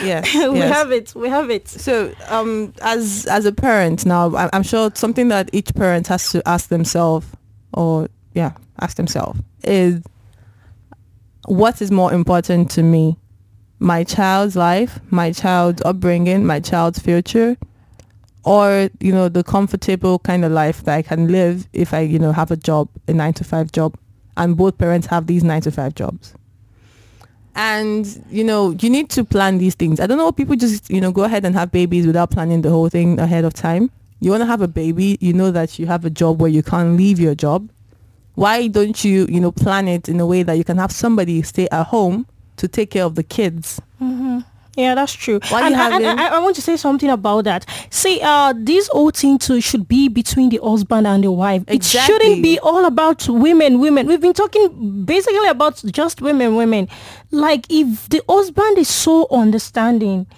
Yes, 0.05 0.33
we 0.35 0.59
yes. 0.59 0.73
have 0.73 0.93
it. 0.93 1.12
We 1.17 1.28
have 1.28 1.50
it. 1.50 1.67
So, 1.69 2.12
um, 2.28 2.73
as 2.83 3.26
as 3.26 3.45
a 3.47 3.52
parent 3.52 4.07
now, 4.07 4.35
I- 4.37 4.49
I'm 4.52 4.62
sure 4.62 4.90
something 4.95 5.28
that 5.28 5.50
each 5.52 5.75
parent 5.75 6.07
has 6.07 6.31
to 6.31 6.47
ask 6.49 6.69
themselves, 6.69 7.26
or 7.75 8.09
yeah, 8.33 8.52
ask 8.81 8.97
themselves 8.97 9.40
is, 9.64 10.00
what 11.47 11.83
is 11.83 11.90
more 11.90 12.12
important 12.12 12.71
to 12.73 12.83
me, 12.83 13.17
my 13.81 14.05
child's 14.05 14.55
life, 14.57 15.00
my 15.11 15.33
child's 15.33 15.83
upbringing, 15.85 16.47
my 16.47 16.61
child's 16.61 16.99
future, 17.00 17.57
or 18.49 18.88
you 19.00 19.12
know 19.12 19.28
the 19.28 19.45
comfortable 19.45 20.19
kind 20.21 20.43
of 20.43 20.50
life 20.50 20.83
that 20.85 20.97
I 20.97 21.02
can 21.02 21.31
live 21.31 21.69
if 21.75 21.93
I 21.93 22.00
you 22.00 22.19
know 22.19 22.33
have 22.33 22.50
a 22.50 22.57
job, 22.57 22.88
a 23.07 23.12
nine 23.12 23.35
to 23.35 23.45
five 23.45 23.71
job, 23.73 23.95
and 24.38 24.57
both 24.57 24.78
parents 24.78 25.07
have 25.09 25.26
these 25.26 25.45
nine 25.45 25.61
to 25.62 25.71
five 25.71 25.95
jobs. 25.95 26.33
And 27.55 28.07
you 28.31 28.43
know 28.43 28.71
you 28.81 28.88
need 28.88 29.11
to 29.11 29.23
plan 29.23 29.59
these 29.59 29.75
things. 29.75 30.00
I 30.00 30.07
don't 30.07 30.17
know 30.17 30.33
people 30.33 30.57
just 30.57 30.88
you 30.88 30.99
know 30.99 31.12
go 31.12 31.25
ahead 31.25 31.45
and 31.45 31.55
have 31.55 31.71
babies 31.71 32.07
without 32.07 32.31
planning 32.31 32.62
the 32.62 32.71
whole 32.71 32.88
thing 32.88 33.21
ahead 33.21 33.45
of 33.45 33.52
time. 33.52 33.90
You 34.21 34.31
want 34.31 34.40
to 34.40 34.47
have 34.47 34.62
a 34.62 34.69
baby 34.69 35.19
you 35.21 35.35
know 35.35 35.50
that 35.50 35.78
you 35.78 35.85
have 35.85 36.07
a 36.07 36.11
job 36.11 36.40
where 36.40 36.50
you 36.50 36.62
can't 36.62 36.97
leave 36.97 37.21
your 37.21 37.35
job. 37.35 37.69
Why 38.35 38.69
don't 38.69 39.05
you 39.05 39.26
you 39.28 39.40
know 39.40 39.52
plan 39.52 39.88
it 39.88 40.09
in 40.09 40.19
a 40.21 40.26
way 40.26 40.43
that 40.43 40.55
you 40.55 40.64
can 40.64 40.78
have 40.78 40.90
somebody 40.90 41.43
stay 41.43 41.69
at 41.71 41.88
home 41.88 42.26
to 42.57 42.67
take 42.67 42.93
care 42.93 43.05
of 43.05 43.14
the 43.14 43.23
kids 43.23 43.81
mm. 44.00 44.17
Yeah, 44.78 44.94
that's 44.94 45.12
true. 45.12 45.40
Why 45.49 45.66
and 45.66 45.75
I, 45.75 45.97
and 45.97 46.20
I, 46.20 46.37
I 46.37 46.38
want 46.38 46.54
to 46.54 46.62
say 46.62 46.76
something 46.76 47.11
about 47.11 47.42
that. 47.44 47.66
See, 47.90 48.20
uh, 48.23 48.54
this 48.56 48.87
whole 48.87 49.11
thing 49.11 49.37
too 49.38 49.61
should 49.61 49.88
be 49.88 50.08
between 50.08 50.50
the 50.50 50.61
husband 50.62 51.04
and 51.04 51.25
the 51.25 51.32
wife. 51.32 51.64
It 51.66 51.82
shouldn't 51.82 52.44
be 52.44 52.61
all 52.61 52.85
about 52.85 53.28
women, 53.28 53.80
women. 53.80 54.06
We've 54.06 54.20
been 54.20 54.35
talking 54.35 55.04
basically 55.04 55.49
about 55.49 55.82
just 55.87 56.23
women, 56.23 56.54
women. 56.54 56.88
Like 57.32 57.66
if 57.68 58.08
the 58.08 58.23
husband 58.28 58.78
is 58.78 58.88
so 58.88 59.26
understanding, 59.32 60.28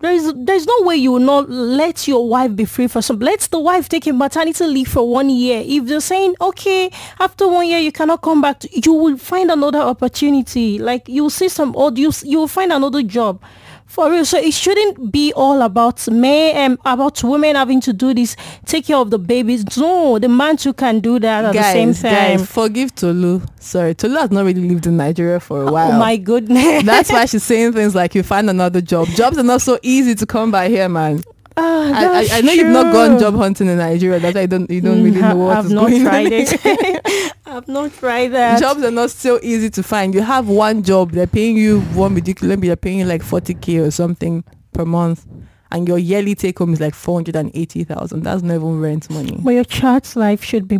there 0.00 0.12
is 0.12 0.32
there's 0.36 0.66
no 0.66 0.74
way 0.82 0.96
you 0.96 1.12
will 1.12 1.18
not 1.20 1.48
let 1.48 2.06
your 2.06 2.28
wife 2.28 2.54
be 2.54 2.66
free 2.66 2.86
for 2.86 3.00
some. 3.00 3.18
Let 3.18 3.40
the 3.40 3.58
wife 3.58 3.88
take 3.88 4.06
a 4.06 4.12
maternity 4.12 4.66
leave 4.66 4.88
for 4.88 5.08
one 5.08 5.30
year. 5.30 5.62
If 5.64 5.86
they're 5.86 6.00
saying 6.00 6.34
okay, 6.40 6.90
after 7.18 7.48
one 7.48 7.66
year 7.66 7.78
you 7.78 7.92
cannot 7.92 8.20
come 8.20 8.42
back, 8.42 8.60
to, 8.60 8.68
you 8.72 8.92
will 8.92 9.16
find 9.16 9.50
another 9.50 9.78
opportunity. 9.80 10.78
Like 10.78 11.08
you'll 11.08 11.30
see 11.30 11.48
some 11.48 11.74
or 11.74 11.92
you 11.92 12.12
you 12.24 12.38
will 12.38 12.48
find 12.48 12.72
another 12.72 13.02
job. 13.02 13.42
For 13.86 14.10
real, 14.10 14.24
so 14.24 14.36
it 14.38 14.52
shouldn't 14.52 15.10
be 15.12 15.32
all 15.32 15.62
about 15.62 16.06
men, 16.10 16.72
um, 16.72 16.78
about 16.84 17.22
women 17.24 17.54
having 17.56 17.80
to 17.82 17.92
do 17.92 18.12
this, 18.12 18.36
take 18.66 18.86
care 18.86 18.96
of 18.98 19.10
the 19.10 19.18
babies. 19.18 19.64
No, 19.78 20.18
the 20.18 20.28
man 20.28 20.56
too 20.56 20.72
can 20.74 21.00
do 21.00 21.18
that 21.20 21.44
at 21.46 21.52
the 21.54 21.62
same 21.62 21.94
time. 21.94 22.38
guys, 22.38 22.46
forgive 22.50 22.94
Tolu. 22.94 23.40
Sorry, 23.60 23.94
Tolu 23.94 24.16
has 24.16 24.30
not 24.30 24.44
really 24.44 24.68
lived 24.68 24.86
in 24.86 24.96
Nigeria 24.96 25.40
for 25.40 25.62
a 25.62 25.72
while. 25.72 25.92
Oh 25.92 25.98
my 25.98 26.16
goodness. 26.16 26.82
That's 26.84 27.10
why 27.10 27.24
she's 27.26 27.44
saying 27.44 27.72
things 27.72 27.94
like 27.94 28.14
you 28.14 28.22
find 28.22 28.50
another 28.50 28.80
job. 28.80 29.06
Jobs 29.08 29.38
are 29.38 29.42
not 29.44 29.62
so 29.62 29.78
easy 29.82 30.14
to 30.16 30.26
come 30.26 30.50
by 30.50 30.68
here, 30.68 30.88
man. 30.88 31.22
Ah, 31.58 31.90
I, 31.94 32.04
I, 32.22 32.28
I 32.38 32.40
know 32.42 32.52
you've 32.52 32.66
not 32.68 32.82
true. 32.84 32.92
gone 32.92 33.18
job 33.18 33.34
hunting 33.34 33.68
in 33.68 33.78
Nigeria. 33.78 34.20
That's 34.20 34.34
why 34.34 34.42
you 34.42 34.46
don't 34.46 34.70
you 34.70 34.80
don't 34.82 35.02
really 35.02 35.20
Mm, 35.20 35.30
know 35.30 35.36
what 35.36 35.56
I've 35.56 35.70
not 35.70 35.88
going 35.88 36.02
tried 36.02 36.32
it. 36.32 37.32
I've 37.46 37.68
not 37.68 37.94
tried 37.94 38.28
that. 38.32 38.60
Jobs 38.60 38.82
are 38.82 38.90
not 38.90 39.10
so 39.10 39.38
easy 39.42 39.70
to 39.70 39.82
find. 39.82 40.14
You 40.14 40.20
have 40.22 40.48
one 40.48 40.82
job, 40.82 41.12
they're 41.12 41.26
paying 41.26 41.56
you 41.56 41.80
one 41.94 42.14
ridiculous, 42.14 42.58
they're 42.60 42.76
paying 42.76 42.98
you 42.98 43.04
like 43.06 43.22
40k 43.22 43.86
or 43.86 43.90
something 43.90 44.44
per 44.74 44.84
month, 44.84 45.24
and 45.70 45.88
your 45.88 45.96
yearly 45.98 46.34
take 46.34 46.58
home 46.58 46.74
is 46.74 46.80
like 46.80 46.94
480,000. 46.94 48.22
That's 48.22 48.42
not 48.42 48.54
even 48.56 48.80
rent 48.80 49.08
money. 49.08 49.38
But 49.42 49.50
your 49.52 49.64
child's 49.64 50.14
life 50.16 50.44
should 50.44 50.68
be 50.68 50.78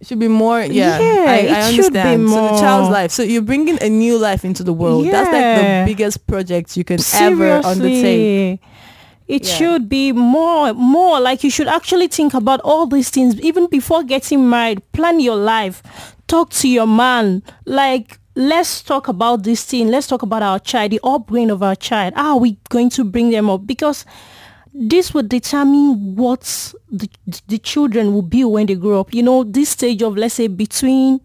It 0.00 0.06
should 0.06 0.20
be 0.20 0.28
more, 0.28 0.60
yeah. 0.60 0.98
Yeah, 1.00 1.24
I, 1.30 1.36
it 1.38 1.50
I 1.50 1.70
should 1.72 1.92
be 1.92 1.98
understand. 1.98 2.28
So 2.30 2.42
the 2.54 2.60
child's 2.60 2.90
life. 2.90 3.10
So 3.10 3.22
you're 3.24 3.42
bringing 3.42 3.82
a 3.82 3.88
new 3.88 4.16
life 4.16 4.44
into 4.44 4.62
the 4.62 4.72
world. 4.72 5.06
Yeah. 5.06 5.12
That's 5.12 5.32
like 5.32 5.86
the 5.86 5.92
biggest 5.92 6.26
project 6.28 6.76
you 6.76 6.84
can 6.84 7.00
ever 7.14 7.60
undertake. 7.66 8.60
It 9.26 9.44
Yeah. 9.44 9.54
should 9.54 9.88
be 9.88 10.12
more, 10.12 10.72
more 10.72 11.20
like 11.20 11.42
you 11.44 11.50
should 11.50 11.66
actually 11.68 12.06
think 12.08 12.32
about 12.32 12.60
all 12.60 12.86
these 12.86 13.10
things 13.10 13.38
even 13.40 13.66
before 13.66 14.02
getting 14.04 14.48
married. 14.48 14.80
Plan 14.92 15.20
your 15.20 15.36
life. 15.36 15.82
Talk 16.28 16.50
to 16.50 16.68
your 16.68 16.86
man. 16.86 17.42
Like, 17.66 18.18
let's 18.36 18.82
talk 18.82 19.08
about 19.08 19.42
this 19.42 19.64
thing. 19.64 19.88
Let's 19.88 20.06
talk 20.06 20.22
about 20.22 20.42
our 20.42 20.58
child, 20.60 20.92
the 20.92 21.00
upbringing 21.02 21.50
of 21.50 21.62
our 21.62 21.74
child. 21.76 22.14
How 22.14 22.34
are 22.34 22.38
we 22.40 22.56
going 22.70 22.88
to 22.90 23.04
bring 23.04 23.30
them 23.30 23.50
up? 23.50 23.66
Because 23.66 24.04
this 24.78 25.12
will 25.12 25.24
determine 25.24 26.14
what 26.14 26.72
the, 26.90 27.08
the 27.48 27.58
children 27.58 28.14
will 28.14 28.22
be 28.22 28.44
when 28.44 28.66
they 28.66 28.76
grow 28.76 29.00
up. 29.00 29.12
You 29.12 29.22
know, 29.22 29.44
this 29.44 29.70
stage 29.70 30.02
of, 30.02 30.16
let's 30.16 30.34
say, 30.34 30.46
between 30.46 31.20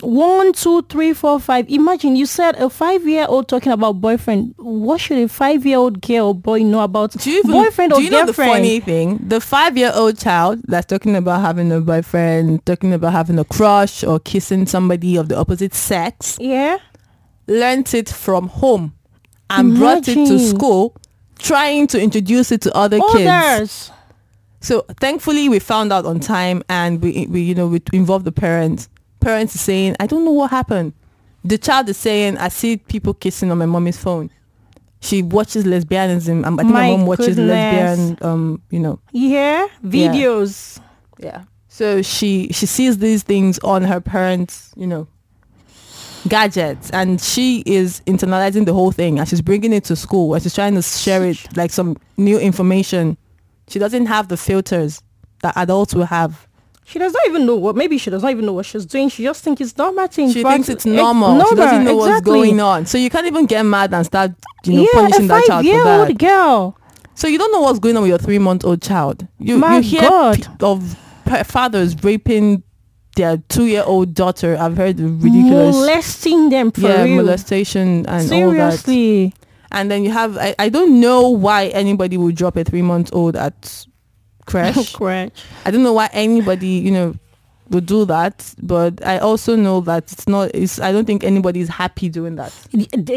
one, 0.00 0.52
two, 0.52 0.82
three, 0.82 1.12
four, 1.12 1.38
five. 1.38 1.68
Imagine 1.68 2.16
you 2.16 2.26
said 2.26 2.56
a 2.56 2.68
five-year-old 2.68 3.46
talking 3.48 3.70
about 3.70 4.00
boyfriend. 4.00 4.54
What 4.56 5.00
should 5.00 5.18
a 5.18 5.28
five-year-old 5.28 6.00
girl 6.00 6.28
or 6.28 6.34
boy 6.34 6.64
know 6.64 6.80
about 6.80 7.12
Do 7.12 7.30
you 7.30 7.38
even, 7.38 7.52
boyfriend 7.52 7.92
do 7.92 7.98
or 7.98 8.02
you 8.02 8.10
know 8.10 8.24
girlfriend? 8.24 8.50
the 8.50 8.54
funny 8.54 8.80
thing? 8.80 9.20
The 9.28 9.40
five-year-old 9.40 10.18
child 10.18 10.60
that's 10.64 10.86
talking 10.86 11.14
about 11.14 11.40
having 11.42 11.70
a 11.70 11.80
boyfriend, 11.80 12.66
talking 12.66 12.92
about 12.92 13.12
having 13.12 13.38
a 13.38 13.44
crush 13.44 14.02
or 14.02 14.18
kissing 14.18 14.66
somebody 14.66 15.16
of 15.16 15.28
the 15.28 15.36
opposite 15.36 15.74
sex, 15.74 16.36
yeah, 16.40 16.78
learnt 17.46 17.94
it 17.94 18.08
from 18.08 18.48
home 18.48 18.94
and 19.50 19.76
brought 19.76 20.08
it 20.08 20.14
to 20.14 20.38
school, 20.40 20.96
trying 21.42 21.86
to 21.88 22.00
introduce 22.00 22.52
it 22.52 22.60
to 22.62 22.76
other 22.76 22.98
kids. 23.12 23.90
So 24.60 24.82
thankfully, 25.00 25.48
we 25.48 25.58
found 25.58 25.92
out 25.92 26.06
on 26.06 26.20
time, 26.20 26.62
and 26.68 27.02
we, 27.02 27.26
we 27.28 27.40
you 27.42 27.54
know, 27.54 27.66
we 27.66 27.82
involved 27.92 28.24
the 28.24 28.32
parents. 28.32 28.88
Parents 29.20 29.54
are 29.54 29.58
saying, 29.58 29.96
"I 30.00 30.06
don't 30.06 30.24
know 30.24 30.30
what 30.32 30.50
happened." 30.50 30.92
The 31.44 31.58
child 31.58 31.88
is 31.88 31.96
saying, 31.96 32.38
"I 32.38 32.48
see 32.48 32.76
people 32.76 33.14
kissing 33.14 33.50
on 33.50 33.58
my 33.58 33.66
mommy's 33.66 33.98
phone." 33.98 34.30
She 35.00 35.20
watches 35.22 35.64
lesbianism. 35.64 36.44
I 36.44 36.48
think 36.48 36.62
my, 36.62 36.62
My 36.72 36.90
mom 36.92 37.06
watches 37.06 37.34
goodness. 37.34 37.98
lesbian. 37.98 38.18
Um, 38.22 38.62
you 38.70 38.78
know, 38.78 39.00
Yeah, 39.10 39.66
videos. 39.84 40.78
yeah. 41.18 41.42
So 41.68 42.02
she 42.02 42.48
she 42.52 42.66
sees 42.66 42.98
these 42.98 43.24
things 43.24 43.58
on 43.60 43.82
her 43.82 44.00
parents, 44.00 44.70
you 44.76 44.86
know, 44.86 45.08
gadgets, 46.32 46.88
and 46.92 47.20
she 47.20 47.62
is 47.66 48.00
internalizing 48.06 48.64
the 48.64 48.72
whole 48.72 48.90
thing, 48.90 49.18
and 49.18 49.28
she's 49.28 49.42
bringing 49.42 49.70
it 49.70 49.84
to 49.84 49.94
school, 49.94 50.32
and 50.32 50.42
she's 50.42 50.54
trying 50.54 50.74
to 50.74 50.80
share 50.80 51.22
it 51.26 51.38
like 51.58 51.70
some 51.70 51.94
new 52.16 52.38
information. 52.38 53.18
She 53.68 53.78
doesn't 53.78 54.06
have 54.06 54.28
the 54.28 54.38
filters 54.38 55.02
that 55.42 55.54
adults 55.56 55.94
will 55.94 56.06
have. 56.06 56.48
She 56.86 56.98
does 56.98 57.12
not 57.12 57.22
even 57.26 57.44
know 57.44 57.56
what. 57.56 57.76
Maybe 57.76 57.98
she 57.98 58.08
does 58.08 58.22
not 58.22 58.30
even 58.30 58.46
know 58.46 58.54
what 58.54 58.64
she's 58.64 58.86
doing. 58.86 59.10
She 59.10 59.22
just 59.24 59.44
thinks 59.44 59.60
it's 59.60 59.76
normal. 59.76 60.08
To 60.08 60.32
She 60.32 60.42
thinks 60.42 60.70
it's 60.70 60.86
eh, 60.86 60.94
normal. 60.94 61.44
She 61.48 61.54
doesn't 61.54 61.84
know 61.84 61.96
what's 61.96 62.22
going 62.22 62.58
on. 62.60 62.86
So 62.86 62.96
you 62.96 63.10
can't 63.10 63.26
even 63.26 63.44
get 63.44 63.62
mad 63.64 63.92
and 63.92 64.04
start, 64.06 64.32
you 64.64 64.72
know, 64.72 64.82
yeah, 64.82 64.88
punishing 65.00 65.26
that 65.26 65.44
child 65.44 65.66
for 65.66 65.72
that. 66.06 66.18
girl. 66.18 66.78
So 67.14 67.28
you 67.28 67.36
don't 67.36 67.52
know 67.52 67.60
what's 67.60 67.78
going 67.78 67.96
on 67.96 68.02
with 68.02 68.08
your 68.08 68.18
three-month-old 68.18 68.80
child. 68.80 69.28
You 69.38 69.58
My 69.58 69.76
you 69.76 69.82
hear 69.82 70.00
God. 70.08 70.62
of 70.62 70.96
fathers 71.46 72.02
raping 72.02 72.62
their 73.16 73.38
two-year-old 73.48 74.14
daughter. 74.14 74.56
I've 74.58 74.76
heard 74.76 74.98
ridiculous, 74.98 75.76
molesting 75.76 76.48
them 76.48 76.70
for 76.70 76.82
yeah, 76.82 77.04
real. 77.04 77.16
molestation 77.16 78.06
and 78.06 78.08
all 78.08 78.50
that. 78.52 78.78
Seriously. 78.78 79.34
And 79.70 79.90
then 79.90 80.04
you 80.04 80.10
have, 80.10 80.36
I, 80.36 80.54
I 80.58 80.68
don't 80.68 81.00
know 81.00 81.30
why 81.30 81.68
anybody 81.68 82.18
would 82.18 82.36
drop 82.36 82.56
a 82.56 82.64
three-month-old 82.64 83.36
at 83.36 83.86
creche. 84.46 84.92
creche. 84.94 85.32
I 85.64 85.70
don't 85.70 85.82
know 85.82 85.94
why 85.94 86.10
anybody, 86.12 86.68
you 86.68 86.90
know, 86.90 87.14
would 87.70 87.86
do 87.86 88.04
that. 88.04 88.54
But 88.62 89.04
I 89.04 89.18
also 89.18 89.56
know 89.56 89.80
that 89.82 90.12
it's 90.12 90.28
not. 90.28 90.50
It's. 90.54 90.78
I 90.78 90.92
don't 90.92 91.06
think 91.06 91.24
anybody 91.24 91.60
is 91.60 91.68
happy 91.68 92.08
doing 92.08 92.36
that. 92.36 92.52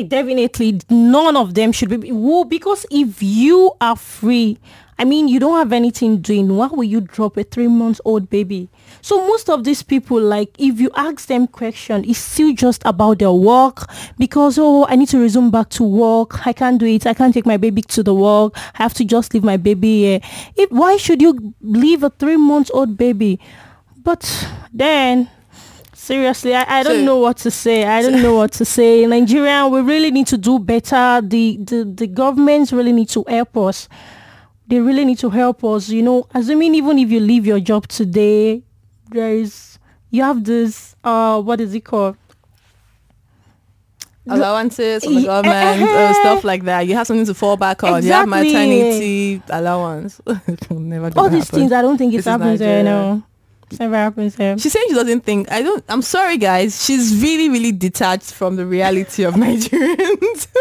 Definitely 0.07 0.79
none 0.89 1.35
of 1.35 1.53
them 1.53 1.71
should 1.71 1.89
be 1.89 2.11
well 2.11 2.45
because 2.45 2.85
if 2.89 3.21
you 3.21 3.71
are 3.81 3.95
free 3.95 4.57
i 4.97 5.03
mean 5.05 5.27
you 5.27 5.39
don't 5.39 5.57
have 5.57 5.73
anything 5.73 6.21
doing 6.21 6.55
why 6.55 6.67
will 6.67 6.83
you 6.83 7.01
drop 7.01 7.37
a 7.37 7.43
three 7.43 7.67
months 7.67 7.99
old 8.05 8.29
baby 8.29 8.69
so 9.01 9.27
most 9.27 9.49
of 9.49 9.63
these 9.63 9.83
people 9.83 10.19
like 10.19 10.49
if 10.57 10.79
you 10.79 10.89
ask 10.95 11.27
them 11.27 11.47
question 11.47 12.03
it's 12.05 12.19
still 12.19 12.53
just 12.53 12.81
about 12.85 13.19
their 13.19 13.31
work 13.31 13.89
because 14.17 14.57
oh 14.57 14.85
i 14.87 14.95
need 14.95 15.07
to 15.09 15.19
resume 15.19 15.51
back 15.51 15.69
to 15.69 15.83
work 15.83 16.45
i 16.47 16.53
can't 16.53 16.79
do 16.79 16.85
it 16.85 17.05
i 17.05 17.13
can't 17.13 17.33
take 17.33 17.45
my 17.45 17.57
baby 17.57 17.81
to 17.81 18.01
the 18.03 18.13
work 18.13 18.53
i 18.55 18.83
have 18.83 18.93
to 18.93 19.03
just 19.03 19.33
leave 19.33 19.43
my 19.43 19.57
baby 19.57 20.01
here 20.03 20.19
if 20.55 20.69
why 20.71 20.97
should 20.97 21.21
you 21.21 21.53
leave 21.61 22.03
a 22.03 22.09
three 22.11 22.37
months 22.37 22.71
old 22.73 22.97
baby 22.97 23.39
but 24.03 24.47
then 24.73 25.29
Seriously, 25.93 26.53
I, 26.53 26.81
I 26.81 26.83
don't 26.83 26.97
So- 26.97 27.03
know 27.05 27.15
what 27.17 27.37
to 27.37 27.49
say. 27.49 27.83
I 27.83 28.03
don't 28.03 28.21
know 28.21 28.35
what 28.35 28.51
to 28.51 28.65
say. 28.65 29.07
Nigeria, 29.07 29.67
we 29.67 29.81
really 29.81 30.11
need 30.11 30.27
to 30.27 30.37
do 30.37 30.59
better. 30.59 31.19
The, 31.23 31.57
the 31.57 31.83
the 31.83 32.05
governments 32.05 32.71
really 32.71 32.91
need 32.91 33.09
to 33.09 33.23
help 33.27 33.57
us. 33.57 33.89
They 34.67 34.79
really 34.79 35.05
need 35.05 35.19
to 35.19 35.29
help 35.29 35.63
us. 35.63 35.89
You 35.89 36.01
know, 36.01 36.27
assuming 36.33 36.73
even 36.75 36.97
if 36.99 37.11
you 37.11 37.19
leave 37.19 37.45
your 37.45 37.59
job 37.59 37.87
today, 37.87 38.63
there 39.11 39.31
is 39.33 39.77
you 40.09 40.23
have 40.23 40.43
this 40.43 40.95
uh 41.03 41.41
what 41.41 41.61
is 41.61 41.73
it 41.73 41.81
called? 41.81 42.17
Allowances 44.27 45.03
from 45.03 45.13
the 45.15 45.23
government, 45.25 45.83
uh, 45.83 45.85
eh, 45.85 46.13
stuff 46.13 46.43
like 46.43 46.63
that. 46.63 46.87
You 46.87 46.95
have 46.95 47.05
something 47.05 47.27
to 47.27 47.35
fall 47.35 47.57
back 47.57 47.83
on. 47.83 48.03
You 48.03 48.11
have 48.11 48.27
maternity 48.27 49.39
allowance. 49.49 50.19
Never 50.71 51.11
All 51.15 51.29
these 51.29 51.43
happen. 51.43 51.59
things. 51.59 51.71
I 51.71 51.83
don't 51.83 51.97
think 51.99 52.11
This 52.11 52.25
it 52.25 52.29
is 52.29 52.31
happens 52.31 52.59
there. 52.59 52.83
No, 52.83 53.21
it 53.71 53.79
never 53.79 53.95
happens 53.95 54.35
there. 54.35 54.57
She's 54.57 54.73
saying 54.73 54.87
she 54.89 54.95
doesn't 54.95 55.21
think. 55.21 55.51
I 55.51 55.61
don't. 55.61 55.83
I'm 55.89 56.01
sorry, 56.01 56.37
guys. 56.37 56.83
She's 56.83 57.21
really, 57.21 57.49
really 57.49 57.71
detached 57.71 58.33
from 58.33 58.55
the 58.55 58.65
reality 58.65 59.23
of 59.25 59.33
Nigerians. 59.45 60.47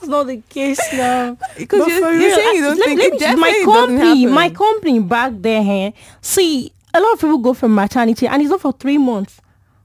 That's 0.00 0.08
not 0.08 0.26
the 0.26 0.42
case 0.48 0.80
now. 0.92 1.36
Because 1.58 1.86
you're, 1.88 1.98
you're 1.98 2.12
real, 2.12 2.34
saying 2.36 2.54
you 2.56 2.62
don't 2.62 2.78
let- 2.78 2.84
think 2.86 3.00
let 3.00 3.12
it 3.14 3.18
definitely 3.20 3.64
my 3.66 3.72
company, 3.74 4.26
my 4.26 4.50
company 4.50 4.98
back 5.00 5.32
there, 5.36 5.62
eh, 5.66 5.90
see, 6.20 6.72
a 6.94 7.00
lot 7.00 7.12
of 7.14 7.20
people 7.20 7.38
go 7.38 7.54
for 7.54 7.68
maternity 7.68 8.26
and 8.26 8.40
it's 8.42 8.50
not 8.50 8.60
for 8.60 8.72
three 8.72 8.98
months. 8.98 9.40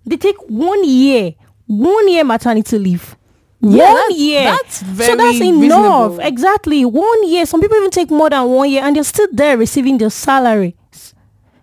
They 0.05 0.17
take 0.17 0.38
one 0.48 0.84
year, 0.84 1.34
one 1.67 2.08
year 2.10 2.24
maternity 2.24 2.77
leave. 2.77 3.15
Yeah, 3.62 3.86
one 3.93 3.96
that's- 3.96 4.17
year. 4.20 4.43
that's 4.43 4.75
so 4.79 5.15
that's 5.15 5.39
enough. 5.39 5.62
reasonable. 5.62 6.20
Exactly. 6.20 6.84
One 6.86 7.27
year. 7.29 7.46
Some 7.46 7.62
people 7.62 7.77
even 7.77 7.91
take 7.91 8.12
more 8.12 8.29
than 8.29 8.43
one 8.50 8.70
year 8.70 8.84
and 8.84 8.96
they're 8.96 9.05
still 9.05 9.27
there 9.32 9.58
receiving 9.58 9.98
their 9.98 10.10
salary. 10.10 10.75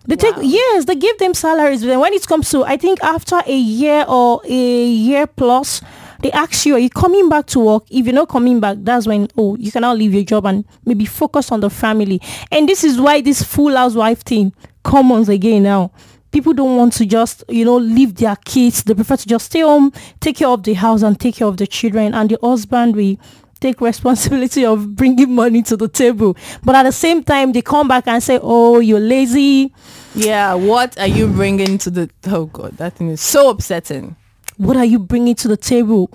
They 0.07 0.15
take 0.15 0.35
Wow. 0.35 0.41
yes, 0.41 0.85
they 0.85 0.95
give 0.95 1.19
them 1.19 1.35
salaries. 1.35 1.85
But 1.85 1.99
when 1.99 2.11
it 2.13 2.25
comes 2.25 2.49
to, 2.49 2.63
I 2.63 2.75
think 2.77 3.03
after 3.03 3.39
a 3.45 3.55
year 3.55 4.03
or 4.07 4.41
a 4.45 4.85
year 4.87 5.27
plus, 5.27 5.81
they 6.21 6.31
ask 6.31 6.65
you, 6.65 6.75
are 6.75 6.79
you 6.79 6.89
coming 6.89 7.29
back 7.29 7.47
to 7.47 7.59
work? 7.59 7.83
If 7.89 8.05
you're 8.05 8.13
not 8.15 8.29
coming 8.29 8.59
back, 8.59 8.77
that's 8.81 9.07
when 9.07 9.27
oh, 9.37 9.55
you 9.57 9.71
cannot 9.71 9.97
leave 9.97 10.13
your 10.13 10.23
job 10.23 10.45
and 10.45 10.65
maybe 10.85 11.05
focus 11.05 11.51
on 11.51 11.59
the 11.59 11.69
family. 11.69 12.21
And 12.51 12.67
this 12.67 12.83
is 12.83 12.99
why 12.99 13.21
this 13.21 13.41
full 13.43 13.75
housewife 13.75 14.21
thing 14.21 14.53
comes 14.83 15.29
again 15.29 15.63
now. 15.63 15.91
people 16.31 16.53
don't 16.53 16.77
want 16.77 16.93
to 16.93 17.05
just 17.05 17.43
you 17.49 17.65
know 17.65 17.75
leave 17.77 18.15
their 18.15 18.35
kids 18.45 18.83
they 18.83 18.93
prefer 18.93 19.17
to 19.17 19.27
just 19.27 19.47
stay 19.47 19.59
home 19.59 19.91
take 20.21 20.37
care 20.37 20.47
of 20.47 20.63
the 20.63 20.73
house 20.73 21.01
and 21.03 21.19
take 21.19 21.35
care 21.35 21.47
of 21.47 21.57
the 21.57 21.67
children 21.67 22.13
and 22.13 22.29
the 22.29 22.37
husband 22.41 22.95
will 22.95 23.17
take 23.59 23.81
responsibility 23.91 24.65
of 24.65 24.95
bringing 24.95 25.35
money 25.35 25.61
to 25.61 25.75
the 25.75 25.89
table 25.89 26.35
but 26.63 26.73
at 26.73 26.83
the 26.83 26.91
same 26.91 27.21
time 27.21 27.51
they 27.51 27.61
come 27.61 27.85
back 27.87 28.07
and 28.07 28.23
say 28.23 28.39
oh 28.41 28.79
you're 28.79 28.99
lazy 29.01 29.73
Yeah, 30.13 30.55
what 30.55 30.99
are 30.99 31.07
you 31.07 31.27
bringing 31.27 31.77
to 31.79 31.89
the? 31.89 32.09
Oh 32.27 32.45
God, 32.45 32.73
that 32.77 32.95
thing 32.95 33.07
is 33.09 33.21
so 33.21 33.49
upsetting. 33.49 34.17
What 34.61 34.77
are 34.77 34.85
you 34.85 34.99
bringing 34.99 35.35
to 35.35 35.47
the 35.47 35.57
table 35.57 36.09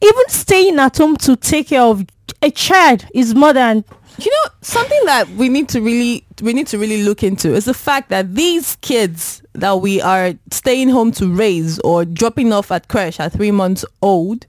even 0.00 0.28
staying 0.28 0.78
at 0.78 0.96
home 0.96 1.16
to 1.16 1.36
take 1.36 1.68
care 1.68 1.82
of 1.82 2.04
a 2.42 2.50
child 2.50 3.04
is 3.14 3.34
more 3.34 3.52
than 3.52 3.84
You 4.18 4.30
know, 4.32 4.50
something 4.62 4.98
that 5.04 5.28
we 5.30 5.48
need 5.48 5.68
to 5.70 5.80
really 5.80 6.24
we 6.42 6.52
need 6.52 6.66
to 6.68 6.78
really 6.78 7.02
look 7.04 7.22
into 7.22 7.54
is 7.54 7.66
the 7.66 7.74
fact 7.74 8.08
that 8.10 8.34
these 8.34 8.76
kids 8.76 9.42
that 9.52 9.80
we 9.80 10.00
are 10.00 10.34
staying 10.50 10.88
home 10.88 11.12
to 11.12 11.32
raise 11.32 11.78
or 11.80 12.04
dropping 12.04 12.52
off 12.52 12.72
at 12.72 12.88
creche 12.88 13.20
at 13.20 13.32
three 13.32 13.52
months 13.52 13.84
old 14.02 14.46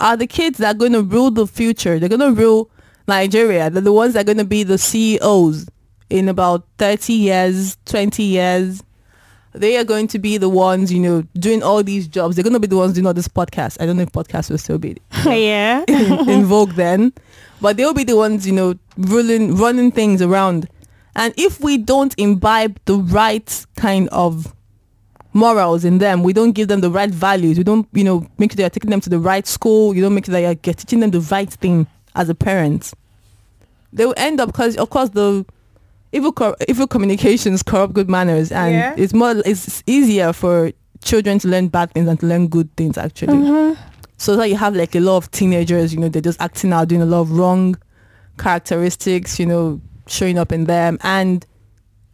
are 0.00 0.16
the 0.16 0.26
kids 0.26 0.58
that 0.58 0.74
are 0.74 0.78
going 0.78 0.92
to 0.92 1.02
rule 1.02 1.30
the 1.30 1.46
future. 1.46 1.98
They're 1.98 2.08
going 2.08 2.20
to 2.20 2.32
rule 2.32 2.70
Nigeria. 3.06 3.70
They're 3.70 3.82
the 3.82 3.92
ones 3.92 4.14
that 4.14 4.20
are 4.20 4.24
going 4.24 4.38
to 4.38 4.44
be 4.44 4.62
the 4.62 4.78
CEOs 4.78 5.68
in 6.10 6.28
about 6.28 6.66
30 6.78 7.12
years, 7.12 7.76
20 7.86 8.22
years. 8.22 8.82
They 9.54 9.76
are 9.76 9.84
going 9.84 10.08
to 10.08 10.18
be 10.18 10.38
the 10.38 10.48
ones, 10.48 10.92
you 10.92 10.98
know, 11.00 11.22
doing 11.34 11.62
all 11.62 11.82
these 11.82 12.08
jobs. 12.08 12.36
They're 12.36 12.42
going 12.42 12.54
to 12.54 12.60
be 12.60 12.66
the 12.66 12.76
ones 12.76 12.94
doing 12.94 13.06
all 13.06 13.12
this 13.12 13.28
podcast. 13.28 13.80
I 13.80 13.86
don't 13.86 13.96
know 13.96 14.02
if 14.04 14.12
podcast 14.12 14.50
will 14.50 14.58
still 14.58 14.78
be 14.78 14.96
yeah 15.26 15.84
in, 15.88 16.28
in 16.28 16.44
vogue 16.44 16.72
then, 16.72 17.12
but 17.60 17.76
they'll 17.76 17.94
be 17.94 18.04
the 18.04 18.16
ones, 18.16 18.46
you 18.46 18.52
know, 18.52 18.74
ruling, 18.96 19.56
running 19.56 19.90
things 19.90 20.22
around. 20.22 20.68
And 21.14 21.34
if 21.36 21.60
we 21.60 21.76
don't 21.76 22.14
imbibe 22.18 22.80
the 22.86 22.96
right 22.96 23.66
kind 23.76 24.08
of 24.08 24.54
morals 25.34 25.84
in 25.84 25.98
them, 25.98 26.22
we 26.22 26.32
don't 26.32 26.52
give 26.52 26.68
them 26.68 26.80
the 26.80 26.90
right 26.90 27.10
values, 27.10 27.58
we 27.58 27.64
don't, 27.64 27.86
you 27.92 28.04
know, 28.04 28.26
make 28.38 28.52
sure 28.52 28.56
they're 28.56 28.70
taking 28.70 28.90
them 28.90 29.00
to 29.00 29.10
the 29.10 29.18
right 29.18 29.46
school, 29.46 29.94
you 29.94 30.02
don't 30.02 30.14
make 30.14 30.26
sure 30.26 30.32
that 30.32 30.40
you're 30.40 30.74
teaching 30.74 31.00
them 31.00 31.10
the 31.10 31.20
right 31.20 31.50
thing 31.50 31.86
as 32.14 32.28
a 32.28 32.34
parent, 32.34 32.92
they 33.92 34.06
will 34.06 34.14
end 34.16 34.40
up, 34.40 34.48
because 34.48 34.76
of 34.76 34.90
course 34.90 35.10
the 35.10 35.44
evil, 36.12 36.32
cor- 36.32 36.56
evil 36.68 36.86
communications 36.86 37.62
corrupt 37.62 37.94
good 37.94 38.08
manners 38.10 38.52
and 38.52 38.74
Yeah. 38.74 38.94
it's 38.96 39.12
more, 39.14 39.34
it's 39.46 39.82
easier 39.86 40.32
for 40.32 40.70
children 41.02 41.38
to 41.40 41.48
learn 41.48 41.68
bad 41.68 41.92
things 41.92 42.06
than 42.06 42.16
to 42.18 42.26
learn 42.26 42.48
good 42.48 42.74
things 42.76 42.96
actually. 42.98 43.34
Mhm. 43.38 43.76
So 44.18 44.36
that 44.36 44.48
you 44.48 44.56
have 44.56 44.76
like 44.76 44.94
a 44.94 45.00
lot 45.00 45.16
of 45.16 45.30
teenagers, 45.32 45.92
you 45.92 45.98
know, 46.00 46.08
they're 46.08 46.22
just 46.22 46.40
acting 46.40 46.72
out, 46.72 46.88
doing 46.88 47.02
a 47.02 47.06
lot 47.06 47.22
of 47.22 47.32
wrong 47.32 47.76
characteristics, 48.38 49.38
you 49.38 49.46
know, 49.46 49.80
showing 50.06 50.38
up 50.38 50.52
in 50.52 50.64
them. 50.64 50.98
And 51.02 51.44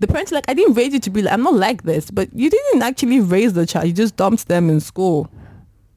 the 0.00 0.06
parents 0.06 0.32
are 0.32 0.36
like, 0.36 0.44
I 0.48 0.54
didn't 0.54 0.74
raise 0.74 0.92
you 0.92 1.00
to 1.00 1.10
be 1.10 1.22
like, 1.22 1.32
I'm 1.34 1.42
not 1.42 1.54
like 1.54 1.82
this. 1.82 2.10
But 2.10 2.28
you 2.32 2.48
didn't 2.50 2.82
actually 2.82 3.20
raise 3.20 3.52
the 3.54 3.66
child. 3.66 3.86
You 3.88 3.92
just 3.92 4.16
dumped 4.16 4.48
them 4.48 4.70
in 4.70 4.80
school. 4.80 5.28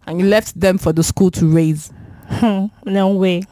And 0.07 0.19
you 0.19 0.25
left 0.25 0.59
them 0.59 0.77
for 0.77 0.91
the 0.91 1.03
school 1.03 1.29
to 1.31 1.45
raise. 1.47 1.91
Hmm, 2.27 2.65
no 2.85 3.09
way 3.09 3.43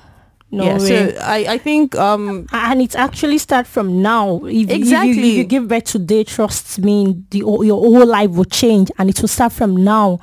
no 0.51 0.63
yeah, 0.65 0.77
way 0.79 1.13
so 1.13 1.18
I, 1.22 1.46
I 1.53 1.58
think 1.58 1.96
um 1.96 2.48
and 2.51 2.82
it 2.82 2.96
actually 2.96 3.38
start 3.38 3.68
from 3.68 4.01
now 4.01 4.38
if, 4.46 4.46
if 4.46 4.70
you- 4.70 4.70
if 4.70 4.75
Exactly. 4.77 5.38
you 5.38 5.44
give 5.44 5.68
birth 5.68 5.84
today 5.86 6.24
trust 6.24 6.79
me 6.79 7.24
the 7.29 7.39
your 7.39 7.79
whole 7.79 8.06
life 8.06 8.32
will 8.32 8.46
change 8.46 8.91
and 8.98 9.10
it 9.10 9.20
will 9.22 9.27
start 9.27 9.51
from 9.53 9.75
now 9.84 10.20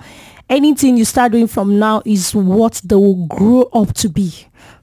anything 0.49 0.97
you 0.97 1.05
start 1.05 1.33
doing 1.33 1.47
from 1.47 1.79
now 1.79 2.03
is 2.05 2.35
what 2.35 2.81
they 2.85 2.97
will 2.97 3.27
grow 3.27 3.63
up 3.73 3.93
to 3.95 4.09
be 4.09 4.33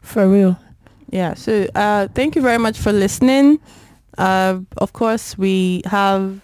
for 0.02 0.28
real 0.30 0.58
yeah, 1.12 1.36
so 1.36 1.68
uh 1.76 2.08
thank 2.16 2.36
you 2.36 2.42
very 2.42 2.58
much 2.58 2.80
for 2.80 2.92
listening. 2.92 3.60
Uh 4.18 4.60
of 4.78 4.94
course 4.94 5.38
we 5.38 5.84
have 5.86 6.42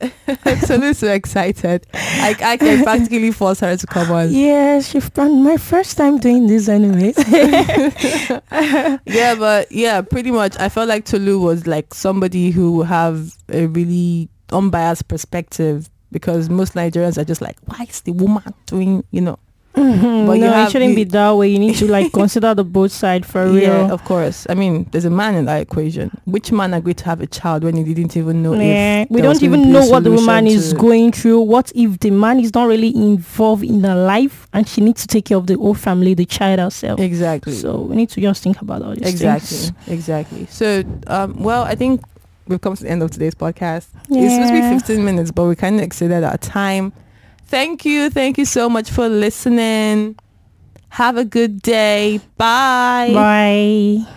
Tolu 0.66 0.92
so 0.94 1.12
excited. 1.12 1.86
I, 1.94 2.36
I 2.42 2.56
can 2.56 2.82
practically 2.82 3.30
force 3.32 3.60
her 3.60 3.76
to 3.76 3.86
come 3.86 4.10
on. 4.10 4.30
yes 4.30 4.94
you've 4.94 5.12
been 5.14 5.42
my 5.42 5.56
first 5.56 5.96
time 5.96 6.18
doing 6.18 6.46
this 6.46 6.68
anyway 6.68 7.12
yeah, 9.06 9.34
but 9.34 9.70
yeah, 9.70 10.00
pretty 10.02 10.30
much. 10.30 10.58
I 10.58 10.68
felt 10.68 10.88
like 10.88 11.04
Tolu 11.04 11.38
was 11.38 11.66
like 11.66 11.92
somebody 11.94 12.50
who 12.50 12.82
have 12.82 13.36
a 13.48 13.66
really 13.66 14.28
unbiased 14.50 15.08
perspective 15.08 15.90
because 16.12 16.48
most 16.48 16.74
Nigerians 16.74 17.18
are 17.18 17.24
just 17.24 17.40
like, 17.40 17.56
why 17.64 17.84
is 17.88 18.00
the 18.02 18.12
woman 18.12 18.54
doing, 18.66 19.04
you 19.10 19.20
know? 19.20 19.38
Mhm, 19.76 20.26
But 20.26 20.32
you 20.34 20.44
no 20.44 20.52
have- 20.52 20.68
it 20.68 20.72
shouldn't 20.72 20.90
you- 20.90 20.96
be 20.96 21.04
that 21.04 21.30
way 21.36 21.48
you 21.48 21.58
need 21.58 21.74
to 21.76 21.86
like 21.86 22.10
consider 22.20 22.54
the 22.54 22.64
both 22.64 22.92
side 22.92 23.26
for 23.26 23.44
real 23.46 23.56
Yeah, 23.62 23.92
of 23.92 24.02
course. 24.04 24.46
I 24.48 24.54
mean, 24.54 24.86
there's 24.90 25.04
a 25.04 25.10
man 25.10 25.34
in 25.34 25.44
that 25.44 25.60
equation. 25.60 26.10
Which 26.24 26.50
man 26.50 26.72
agreed 26.74 26.96
to 26.98 27.04
have 27.04 27.20
a 27.20 27.26
child 27.26 27.62
when 27.64 27.76
he 27.76 27.84
didn't 27.84 28.16
even 28.16 28.42
know 28.42 28.54
Yeah, 28.54 29.04
we 29.10 29.20
don't 29.20 29.42
even 29.42 29.70
know 29.70 29.84
what 29.86 30.04
the 30.04 30.10
woman 30.12 30.46
is 30.46 30.72
going 30.72 31.12
through. 31.12 31.40
What 31.42 31.70
if 31.74 32.00
the 32.00 32.10
man 32.10 32.40
is 32.40 32.54
not 32.54 32.68
really 32.68 32.94
involved 32.96 33.64
in 33.64 33.84
her 33.84 33.94
life 33.94 34.48
and 34.52 34.66
she 34.66 34.80
needs 34.80 35.02
to 35.02 35.06
take 35.08 35.26
care 35.26 35.36
of 35.36 35.46
the 35.46 35.54
whole 35.54 35.74
family, 35.74 36.14
the 36.14 36.24
child 36.26 36.58
herself? 36.58 36.98
Exactly. 36.98 37.52
So 37.54 37.82
we 37.82 37.96
need 37.96 38.08
to 38.10 38.20
just 38.20 38.42
think 38.42 38.60
about 38.62 38.82
all 38.82 38.94
these 38.94 39.08
exactly. 39.08 39.46
things. 39.56 39.68
Exactly. 39.88 40.06
Exactly. 40.06 40.46
So, 40.50 40.84
um, 41.08 41.42
well, 41.42 41.64
I 41.64 41.74
think 41.74 42.00
we've 42.48 42.60
come 42.60 42.76
to 42.76 42.82
the 42.82 42.88
end 42.90 43.02
of 43.02 43.10
today's 43.10 43.34
podcast. 43.34 43.88
It's 44.08 44.34
supposed 44.34 44.52
to 44.52 44.52
be 44.54 44.78
15 44.78 45.04
minutes, 45.04 45.30
but 45.30 45.44
we 45.44 45.56
kind 45.56 45.76
of 45.76 45.82
exceeded 45.82 46.24
our 46.24 46.38
time. 46.38 46.92
Thank 47.46 47.84
you. 47.84 48.10
Thank 48.10 48.38
you 48.38 48.44
so 48.44 48.68
much 48.68 48.90
for 48.90 49.08
listening. 49.08 50.16
Have 50.90 51.16
a 51.16 51.24
good 51.24 51.62
day. 51.62 52.20
Bye. 52.36 53.12
Bye. 53.12 54.12